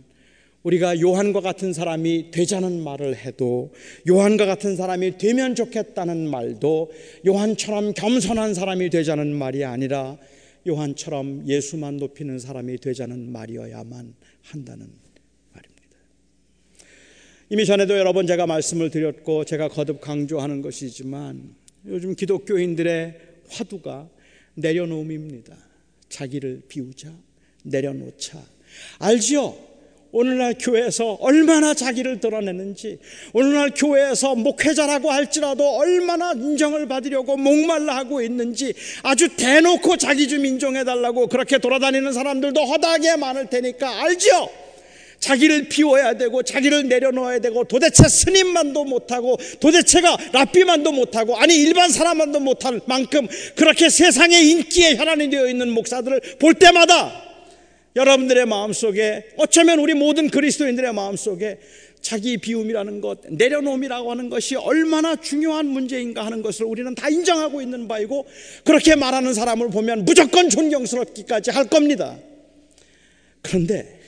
우리가 0.65 1.01
요한과 1.01 1.43
같은 1.43 1.73
사람이 1.73 2.33
되자는 2.33 2.83
말을 2.83 3.15
해도 3.15 3.73
요한과 4.09 4.45
같은 4.45 4.75
사람이 4.75 5.19
되면 5.19 5.55
좋겠다는 5.55 6.29
말도 6.29 6.91
요한처럼 7.25 7.95
겸손한 7.95 8.55
사람이 8.55 8.91
되자는 8.91 9.33
말이 9.33 9.65
아니라 9.65 10.19
요한처럼 10.67 11.47
예수만 11.47 11.99
높이는 11.99 12.41
사람이 12.41 12.79
되자는 12.79 13.31
말이어야만 13.31 14.15
한다는 14.43 15.02
이미 17.53 17.67
전에도 17.67 17.99
여러 17.99 18.15
번 18.15 18.27
제가 18.27 18.47
말씀을 18.47 18.89
드렸고 18.89 19.45
제가 19.45 19.69
거듭 19.69 20.01
강조하는 20.01 20.63
것이지만 20.63 21.55
요즘 21.87 22.15
기독교인들의 22.15 23.15
화두가 23.51 24.09
내려놓음입니다. 24.55 25.55
자기를 26.09 26.63
비우자, 26.67 27.13
내려놓자. 27.63 28.41
알지요? 29.01 29.55
오늘날 30.13 30.55
교회에서 30.59 31.19
얼마나 31.21 31.75
자기를 31.75 32.21
드러내는지, 32.21 32.99
오늘날 33.35 33.73
교회에서 33.77 34.35
목회자라고 34.35 35.11
할지라도 35.11 35.77
얼마나 35.77 36.33
인정을 36.33 36.89
받으려고 36.89 37.37
목말라 37.37 37.95
하고 37.97 38.23
있는지 38.23 38.73
아주 39.03 39.29
대놓고 39.37 39.99
자기 39.99 40.27
좀 40.27 40.47
인정해달라고 40.47 41.27
그렇게 41.27 41.59
돌아다니는 41.59 42.15
사람들도 42.15 42.65
허다하게 42.65 43.17
많을 43.17 43.51
테니까 43.51 44.05
알지요? 44.05 44.62
자기를 45.23 45.69
비워야 45.69 46.15
되고 46.15 46.43
자기를 46.43 46.89
내려놓아야 46.89 47.39
되고 47.39 47.63
도대체 47.63 48.09
스님만도 48.09 48.85
못하고 48.85 49.39
도대체가 49.61 50.17
랍비만도 50.33 50.91
못하고 50.91 51.37
아니 51.37 51.55
일반 51.55 51.91
사람만도 51.91 52.41
못할 52.41 52.81
만큼 52.87 53.29
그렇게 53.55 53.89
세상의 53.89 54.51
인기에 54.51 54.97
혈안이 54.97 55.31
되어 55.31 55.49
있는 55.49 55.71
목사들을 55.71 56.21
볼 56.41 56.55
때마다 56.55 57.23
여러분들의 57.95 58.47
마음속에 58.47 59.29
어쩌면 59.37 59.79
우리 59.79 59.95
모든 59.95 60.29
그리스도인들의 60.29 60.93
마음속에 60.93 61.59
자기 62.01 62.37
비움이라는 62.39 63.01
것, 63.01 63.21
내려놓음이라고 63.29 64.11
하는 64.11 64.29
것이 64.29 64.57
얼마나 64.57 65.15
중요한 65.15 65.67
문제인가 65.67 66.27
하는 66.27 66.43
것을 66.43 66.67
우리는 66.67 66.93
다 66.97 67.09
인정하고 67.09 67.63
있는 67.63 67.87
바이고 67.87 68.27
그렇게 68.65 68.97
말하는 68.97 69.35
사람을 69.35 69.71
보면 69.71 70.05
무조건 70.05 70.51
존경스럽기까지 70.51 71.53
할 71.53 71.67
겁니다. 71.69 72.19
그런데 73.41 74.02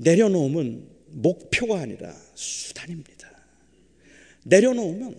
내려놓으면 0.00 0.88
목표가 1.08 1.80
아니라 1.80 2.14
수단입니다. 2.34 3.28
내려놓으면 4.44 5.14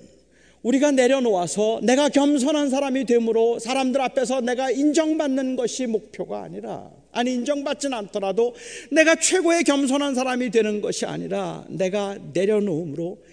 우리가 0.63 0.91
내려놓아서 0.91 1.82
내가 1.84 2.10
겸손한 2.10 2.70
사람이 2.70 3.06
되므로 3.06 3.60
사람들 3.60 4.00
앞에서 4.00 4.41
내가 4.41 4.70
인정받는 4.70 5.56
것이 5.56 5.88
목표가 5.88 6.44
아니라 6.44 6.91
아니 7.12 7.34
인정받지는 7.34 7.98
않더라도 7.98 8.56
내가 8.91 9.15
최고의 9.15 9.63
겸손한 9.63 10.15
사람이 10.15 10.52
되는 10.52 10.82
것이 10.82 11.06
아니라 11.06 11.65
내가 11.70 12.17
내려놓음으로 12.34 13.24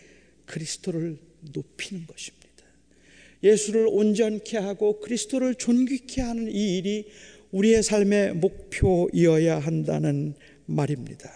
그리스도를 0.46 1.18
높이는 1.52 2.06
것입니다. 2.06 2.48
예수를 3.42 3.87
온전케 3.88 4.58
하고 4.58 4.98
그리스도를 5.00 5.54
존귀케 5.54 6.22
하는 6.22 6.50
이 6.50 6.78
일이 6.78 7.06
우리의 7.52 7.82
삶의 7.82 8.34
목표이어야 8.34 9.58
한다는 9.58 10.34
말입니다. 10.68 11.31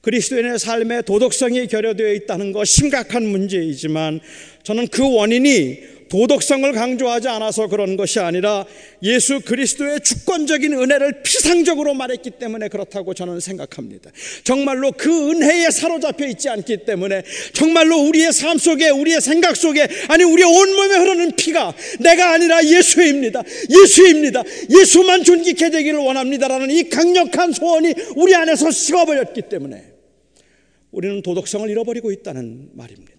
그리스도인의 0.00 0.58
삶에 0.58 1.02
도덕성이 1.02 1.66
결여되어 1.66 2.12
있다는 2.14 2.52
것 2.52 2.64
심각한 2.64 3.26
문제이지만 3.26 4.20
저는 4.62 4.88
그 4.88 5.02
원인이 5.02 5.95
도덕성을 6.08 6.70
강조하지 6.72 7.28
않아서 7.28 7.66
그런 7.68 7.96
것이 7.96 8.20
아니라 8.20 8.64
예수 9.02 9.40
그리스도의 9.40 10.00
주권적인 10.00 10.72
은혜를 10.72 11.22
피상적으로 11.22 11.94
말했기 11.94 12.30
때문에 12.30 12.68
그렇다고 12.68 13.14
저는 13.14 13.40
생각합니다. 13.40 14.10
정말로 14.44 14.92
그 14.92 15.30
은혜에 15.30 15.70
사로잡혀 15.70 16.26
있지 16.28 16.48
않기 16.48 16.84
때문에 16.84 17.22
정말로 17.52 17.98
우리의 18.08 18.32
삶 18.32 18.58
속에 18.58 18.90
우리의 18.90 19.20
생각 19.20 19.56
속에 19.56 19.86
아니 20.08 20.24
우리의 20.24 20.48
온몸에 20.48 20.96
흐르는 20.96 21.32
피가 21.36 21.74
내가 22.00 22.32
아니라 22.32 22.64
예수입니다. 22.64 23.42
예수입니다. 23.70 24.42
예수만 24.70 25.24
존귀케 25.24 25.70
되기를 25.70 25.98
원합니다라는 25.98 26.70
이 26.70 26.88
강력한 26.88 27.52
소원이 27.52 27.94
우리 28.16 28.34
안에서 28.34 28.70
식어버렸기 28.70 29.42
때문에 29.42 29.92
우리는 30.90 31.22
도덕성을 31.22 31.68
잃어버리고 31.68 32.10
있다는 32.12 32.70
말입니다. 32.74 33.15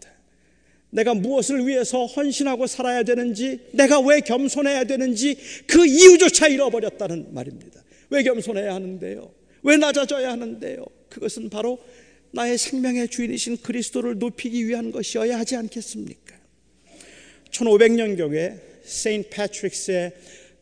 내가 0.89 1.13
무엇을 1.13 1.67
위해서 1.67 2.05
헌신하고 2.05 2.67
살아야 2.67 3.03
되는지, 3.03 3.59
내가 3.71 3.99
왜 3.99 4.21
겸손해야 4.21 4.85
되는지 4.85 5.37
그 5.67 5.85
이유조차 5.85 6.47
잃어버렸다는 6.47 7.33
말입니다. 7.33 7.83
왜 8.09 8.23
겸손해야 8.23 8.73
하는데요? 8.73 9.31
왜 9.63 9.77
낮아져야 9.77 10.31
하는데요? 10.31 10.85
그것은 11.09 11.49
바로 11.49 11.79
나의 12.31 12.57
생명의 12.57 13.09
주인이신 13.09 13.57
그리스도를 13.57 14.17
높이기 14.17 14.67
위한 14.67 14.91
것이어야 14.91 15.37
하지 15.37 15.55
않겠습니까? 15.55 16.35
1500년경에 17.51 18.59
Saint 18.83 19.29
Patrick's의 19.29 20.13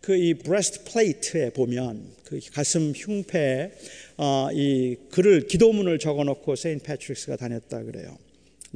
그 0.05 0.15
이 0.15 0.35
breastplate에 0.35 1.49
보면 1.49 2.13
그 2.25 2.39
가슴 2.53 2.91
흉패에 2.91 3.71
어, 4.17 4.49
이 4.53 4.97
글을 5.09 5.47
기도문을 5.47 5.97
적어놓고 5.97 6.55
세인트 6.55 6.83
패트릭스가 6.83 7.38
다녔다 7.38 7.81
그래요. 7.81 8.15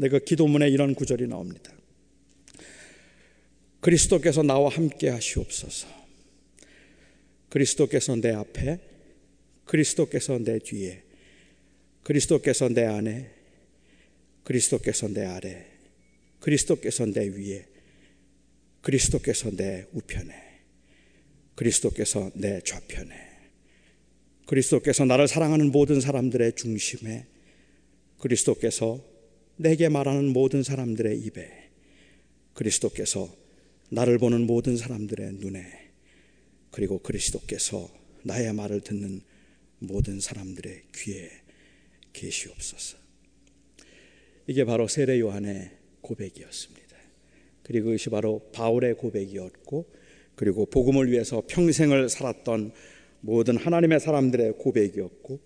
그 0.08 0.20
기도문에 0.20 0.70
이런 0.70 0.96
구절이 0.96 1.28
나옵니다. 1.28 1.74
그리스도께서 3.82 4.44
나와 4.44 4.70
함께 4.70 5.10
하시옵소서. 5.10 5.88
그리스도께서 7.50 8.16
내 8.16 8.32
앞에, 8.32 8.80
그리스도께서 9.66 10.38
내 10.40 10.60
뒤에, 10.60 11.04
그리스도께서 12.04 12.70
내 12.70 12.86
안에, 12.86 13.32
그리스도께서 14.44 15.08
내 15.10 15.26
아래, 15.26 15.66
그리스도께서 16.40 17.06
내 17.06 17.28
위에, 17.28 17.66
그리스도께서 18.82 19.52
내 19.52 19.86
우편에, 19.94 20.34
그리스도께서 21.56 22.32
내 22.36 22.62
좌편에, 22.62 23.30
그리스도께서 24.46 25.06
나를 25.06 25.28
사랑하는 25.28 25.72
모든 25.72 26.00
사람들의 26.00 26.56
중심에, 26.56 27.26
그리스도께서 28.20 29.09
내게 29.62 29.90
말하는 29.90 30.32
모든 30.32 30.64
사람들의 30.64 31.20
입에 31.20 31.70
그리스도께서 32.54 33.30
나를 33.90 34.18
보는 34.18 34.48
모든 34.48 34.78
사람들의 34.78 35.34
눈에 35.34 35.66
그리고 36.72 37.00
그리스도께서 37.00 37.90
나의 38.24 38.54
말을 38.54 38.80
듣는 38.80 39.22
모든 39.80 40.22
사람들의 40.22 40.84
귀에 40.96 41.30
계시옵소서. 42.14 42.98
이게 44.48 44.64
바로 44.64 44.88
세례 44.88 45.20
요한의 45.20 45.72
고백이었습니다. 46.00 46.96
그리고 47.64 47.90
이것이 47.90 48.10
바로 48.10 48.50
바울의 48.54 48.96
고백이었고 48.96 49.94
그리고 50.36 50.68
복음을 50.68 51.12
위해서 51.12 51.44
평생을 51.46 52.08
살았던 52.08 52.72
모든 53.20 53.58
하나님의 53.58 54.00
사람들의 54.00 54.54
고백이었고 54.58 55.38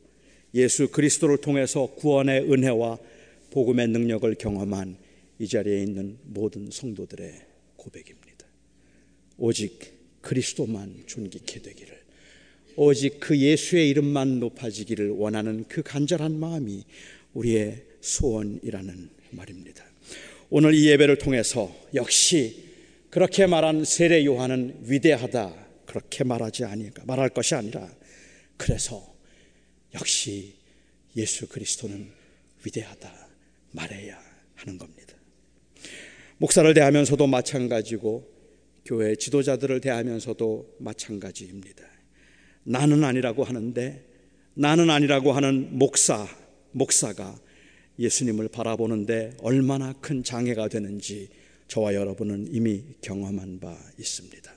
예수 0.54 0.91
그리스도를 0.91 1.38
통해서 1.38 1.95
구원의 1.95 2.52
은혜와 2.52 2.99
복음의 3.54 3.89
능력을 3.89 4.34
경험한 4.34 4.98
이 5.38 5.48
자리에 5.48 5.84
있는 5.84 6.18
모든 6.24 6.72
성도들의 6.72 7.39
고백입니다. 7.76 8.48
오직 9.38 9.94
그리스도만 10.22 11.04
존귀케 11.06 11.62
되기를, 11.62 12.02
오직 12.78 13.20
그 13.20 13.38
예수의 13.38 13.89
이름만 13.89 14.39
높아지기를 14.39 15.12
원하는 15.12 15.66
그 15.68 15.84
간절한 15.84 16.39
마음이 16.39 16.84
우리의 17.36 17.84
소원이라는 18.02 19.10
말입니다. 19.30 19.86
오늘 20.50 20.74
이 20.74 20.88
예배를 20.88 21.20
통해서 21.20 21.72
역시 21.94 22.63
그렇게 23.12 23.46
말한 23.46 23.86
세례 23.86 24.26
요한은 24.26 24.80
위대하다 24.82 25.68
그렇게 25.86 26.24
말하지 26.24 26.66
아니까 26.66 27.04
말할 27.06 27.30
것이 27.30 27.54
아니라 27.54 27.88
그래서 28.58 29.16
역시 29.94 30.56
예수 31.16 31.48
그리스도는 31.48 32.10
위대하다 32.66 33.23
말해야 33.74 34.20
하는 34.56 34.78
겁니다. 34.78 35.14
목사를 36.38 36.74
대하면서도 36.74 37.28
마찬가지고 37.28 38.32
교회 38.86 39.16
지도자들을 39.16 39.82
대하면서도 39.82 40.78
마찬가지입니다. 40.80 41.84
나는 42.64 43.04
아니라고 43.04 43.44
하는데 43.44 44.04
나는 44.54 44.90
아니라고 44.90 45.34
하는 45.34 45.78
목사, 45.78 46.28
목사가 46.72 47.38
예수님을 48.00 48.50
바라보는데 48.50 49.38
얼마나 49.42 49.94
큰 49.94 50.24
장애가 50.24 50.68
되는지 50.68 51.30
저와 51.68 51.96
여러분은 51.96 52.48
이미 52.52 52.84
경험한 53.02 53.60
바 53.60 53.78
있습니다. 53.98 54.52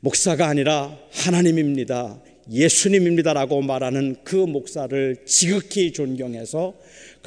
목사가 0.00 0.48
아니라 0.48 0.96
하나님입니다. 1.10 2.22
예수님입니다라고 2.50 3.60
말하는 3.62 4.16
그 4.24 4.36
목사를 4.36 5.24
지극히 5.26 5.92
존경해서 5.92 6.74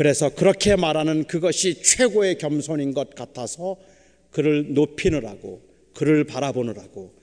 그래서 0.02 0.34
그렇게 0.34 0.76
말하는 0.76 1.26
그것이 1.26 1.84
최고의 1.84 2.40
겸손인 2.40 2.92
것 2.96 3.14
같아서 3.14 3.78
그를 4.32 4.74
높이느라고 4.74 5.62
그를 5.94 6.24
바라보느라고 6.24 7.14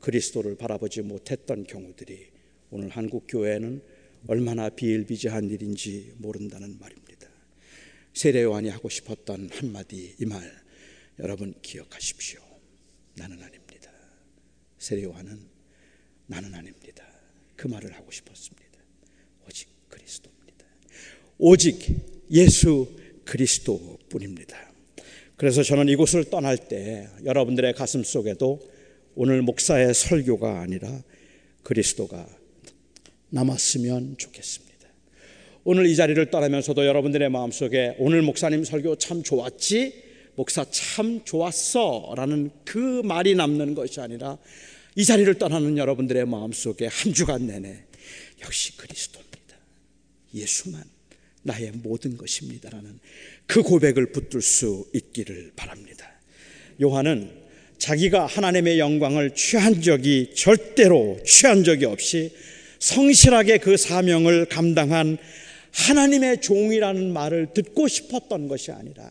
그리스도를 0.00 0.56
바라보지 0.56 1.00
못했던 1.00 1.64
경우들이 1.64 2.26
오늘 2.70 2.90
한국 2.90 3.24
교회는 3.28 3.82
얼마나 4.26 4.68
비일비재한 4.68 5.48
일인지 5.48 6.12
모른다는 6.18 6.78
말입니다. 6.78 7.28
세례 8.12 8.42
요한이 8.42 8.68
하고 8.68 8.90
싶었던 8.90 9.48
한마디 9.50 10.14
이 10.20 10.26
말 10.26 10.42
여러분 11.20 11.54
기억하십시오. 11.62 12.42
나는 13.16 13.42
아닙니다. 13.42 13.90
세례 14.78 15.02
요한은 15.04 15.40
나는 16.26 16.54
아닙니다. 16.54 17.06
그 17.56 17.68
말을 17.68 17.94
하고 17.94 18.10
싶었습니다. 18.10 18.68
오직 19.46 19.70
그리스도입니다. 19.88 20.66
오직 21.38 22.17
예수 22.30 22.88
그리스도 23.24 23.98
뿐입니다. 24.08 24.56
그래서 25.36 25.62
저는 25.62 25.88
이곳을 25.88 26.24
떠날 26.24 26.56
때 26.56 27.08
여러분들의 27.24 27.74
가슴 27.74 28.02
속에도 28.02 28.60
오늘 29.14 29.42
목사의 29.42 29.94
설교가 29.94 30.60
아니라 30.60 31.02
그리스도가 31.62 32.26
남았으면 33.30 34.16
좋겠습니다. 34.18 34.68
오늘 35.64 35.86
이 35.86 35.94
자리를 35.94 36.30
떠나면서도 36.30 36.86
여러분들의 36.86 37.28
마음속에 37.28 37.94
오늘 37.98 38.22
목사님 38.22 38.64
설교 38.64 38.96
참 38.96 39.22
좋았지? 39.22 40.08
목사 40.34 40.64
참 40.70 41.24
좋았어. 41.24 42.14
라는 42.16 42.50
그 42.64 43.02
말이 43.04 43.34
남는 43.34 43.74
것이 43.74 44.00
아니라 44.00 44.38
이 44.94 45.04
자리를 45.04 45.34
떠나는 45.38 45.76
여러분들의 45.76 46.26
마음속에 46.26 46.86
한 46.86 47.12
주간 47.12 47.46
내내 47.46 47.84
역시 48.40 48.76
그리스도입니다. 48.76 49.56
예수만 50.34 50.82
나의 51.48 51.72
모든 51.82 52.16
것입니다라는 52.16 53.00
그 53.46 53.62
고백을 53.62 54.12
붙들 54.12 54.40
수 54.42 54.86
있기를 54.94 55.52
바랍니다. 55.56 56.08
요한은 56.80 57.30
자기가 57.78 58.26
하나님의 58.26 58.78
영광을 58.78 59.34
취한 59.34 59.80
적이 59.80 60.30
절대로 60.34 61.18
취한 61.24 61.64
적이 61.64 61.86
없이 61.86 62.32
성실하게 62.78 63.58
그 63.58 63.76
사명을 63.76 64.46
감당한 64.46 65.16
하나님의 65.72 66.40
종이라는 66.40 67.12
말을 67.12 67.48
듣고 67.54 67.88
싶었던 67.88 68.48
것이 68.48 68.72
아니라 68.72 69.10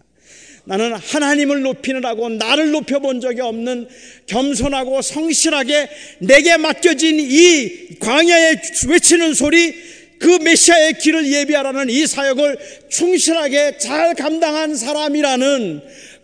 나는 0.65 0.93
하나님을 0.93 1.61
높이느라고 1.61 2.27
나를 2.29 2.71
높여본 2.71 3.21
적이 3.21 3.41
없는 3.41 3.87
겸손하고 4.25 5.01
성실하게 5.01 5.89
내게 6.19 6.57
맡겨진 6.57 7.19
이 7.21 7.99
광야에 7.99 8.55
외치는 8.89 9.33
소리 9.33 9.73
그 10.19 10.37
메시아의 10.43 10.97
길을 10.99 11.31
예비하라는 11.31 11.89
이 11.89 12.05
사역을 12.07 12.57
충실하게 12.89 13.77
잘 13.77 14.15
감당한 14.15 14.75
사람이라는 14.75 15.81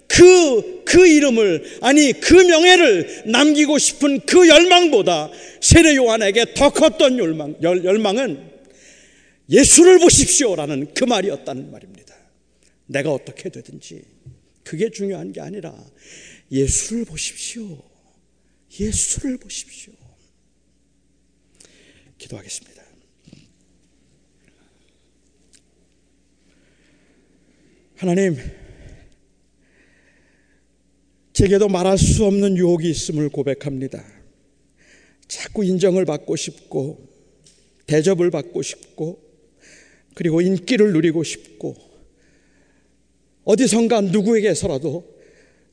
그, 0.07 0.83
그 0.85 1.07
이름을, 1.07 1.79
아니, 1.81 2.13
그 2.13 2.33
명예를 2.33 3.23
남기고 3.27 3.77
싶은 3.77 4.19
그 4.25 4.47
열망보다 4.47 5.31
세례 5.61 5.95
요한에게 5.95 6.53
더 6.53 6.69
컸던 6.69 7.17
열망, 7.17 7.55
열, 7.63 7.83
열망은 7.83 8.51
예수를 9.49 9.99
보십시오라는 9.99 10.93
그 10.93 11.03
말이었다는 11.05 11.71
말입니다. 11.71 12.15
내가 12.85 13.11
어떻게 13.11 13.49
되든지 13.49 14.03
그게 14.63 14.89
중요한 14.89 15.31
게 15.31 15.41
아니라 15.41 15.75
예수를 16.51 17.05
보십시오. 17.05 17.81
예수를 18.79 19.37
보십시오. 19.37 19.93
기도하겠습니다. 22.17 22.72
하나님, 27.95 28.35
제게도 31.33 31.67
말할 31.67 31.97
수 31.97 32.25
없는 32.25 32.57
유혹이 32.57 32.89
있음을 32.89 33.29
고백합니다. 33.29 34.03
자꾸 35.27 35.63
인정을 35.63 36.05
받고 36.05 36.35
싶고 36.35 37.07
대접을 37.87 38.31
받고 38.31 38.61
싶고 38.61 39.21
그리고 40.15 40.41
인기를 40.41 40.93
누리고 40.93 41.23
싶고 41.23 41.75
어디선가 43.45 44.01
누구에게서라도 44.01 45.11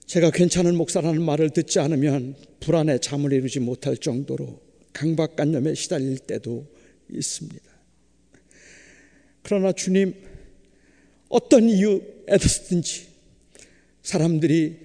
제가 0.07 0.31
괜찮은 0.31 0.77
목사라는 0.77 1.23
말을 1.23 1.51
듣지 1.51 1.79
않으면 1.79 2.35
불안에 2.61 2.99
잠을 2.99 3.33
이루지 3.33 3.61
못할 3.61 3.97
정도로 3.97 4.61
강박관념에 4.93 5.75
시달릴 5.75 6.19
때도 6.19 6.67
있습니다. 7.11 7.71
그러나 9.43 9.73
주님 9.73 10.15
어떤 11.31 11.69
이유에서든지 11.69 13.07
사람들이 14.03 14.77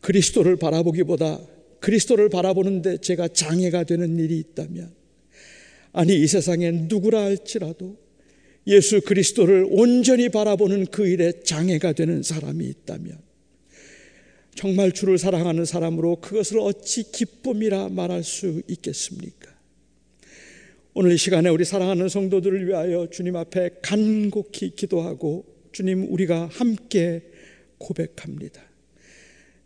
그리스도를 0.00 0.56
바라보기보다 0.56 1.40
그리스도를 1.80 2.28
바라보는데 2.28 2.98
제가 2.98 3.28
장애가 3.28 3.84
되는 3.84 4.18
일이 4.18 4.38
있다면 4.38 4.92
아니 5.92 6.18
이 6.20 6.26
세상에 6.26 6.70
누구라 6.70 7.22
할지라도 7.22 7.96
예수 8.66 9.00
그리스도를 9.02 9.66
온전히 9.68 10.28
바라보는 10.28 10.86
그 10.86 11.06
일에 11.06 11.32
장애가 11.44 11.92
되는 11.92 12.22
사람이 12.22 12.64
있다면 12.64 13.18
정말 14.54 14.92
주를 14.92 15.18
사랑하는 15.18 15.64
사람으로 15.64 16.16
그것을 16.20 16.58
어찌 16.58 17.10
기쁨이라 17.10 17.90
말할 17.90 18.22
수 18.22 18.62
있겠습니까? 18.68 19.52
오늘 20.94 21.12
이 21.12 21.16
시간에 21.16 21.48
우리 21.48 21.64
사랑하는 21.64 22.08
성도들을 22.08 22.66
위하여 22.66 23.08
주님 23.10 23.36
앞에 23.36 23.70
간곡히 23.82 24.74
기도하고 24.76 25.51
주님 25.72 26.12
우리가 26.12 26.46
함께 26.46 27.22
고백합니다. 27.78 28.62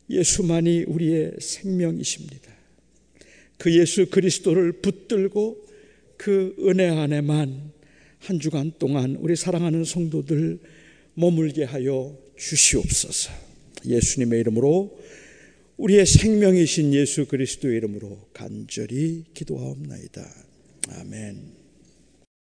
예수만이 0.08 0.84
우리의 0.84 1.32
생명이십니다. 1.40 2.52
그 3.58 3.76
예수 3.76 4.08
그리스도를 4.10 4.72
붙들고 4.80 5.66
그 6.16 6.54
은혜 6.60 6.88
안에만 6.88 7.72
한 8.18 8.40
주간 8.40 8.72
동안 8.78 9.16
우리 9.16 9.36
사랑하는 9.36 9.84
성도들 9.84 10.58
머물게 11.14 11.64
하여 11.64 12.16
주시옵소서. 12.36 13.30
예수님의 13.84 14.40
이름으로 14.40 14.98
우리의 15.76 16.06
생명이신 16.06 16.94
예수 16.94 17.26
그리스도의 17.26 17.76
이름으로 17.76 18.28
간절히 18.32 19.24
기도하옵나이다. 19.34 20.26
아멘. 21.00 21.65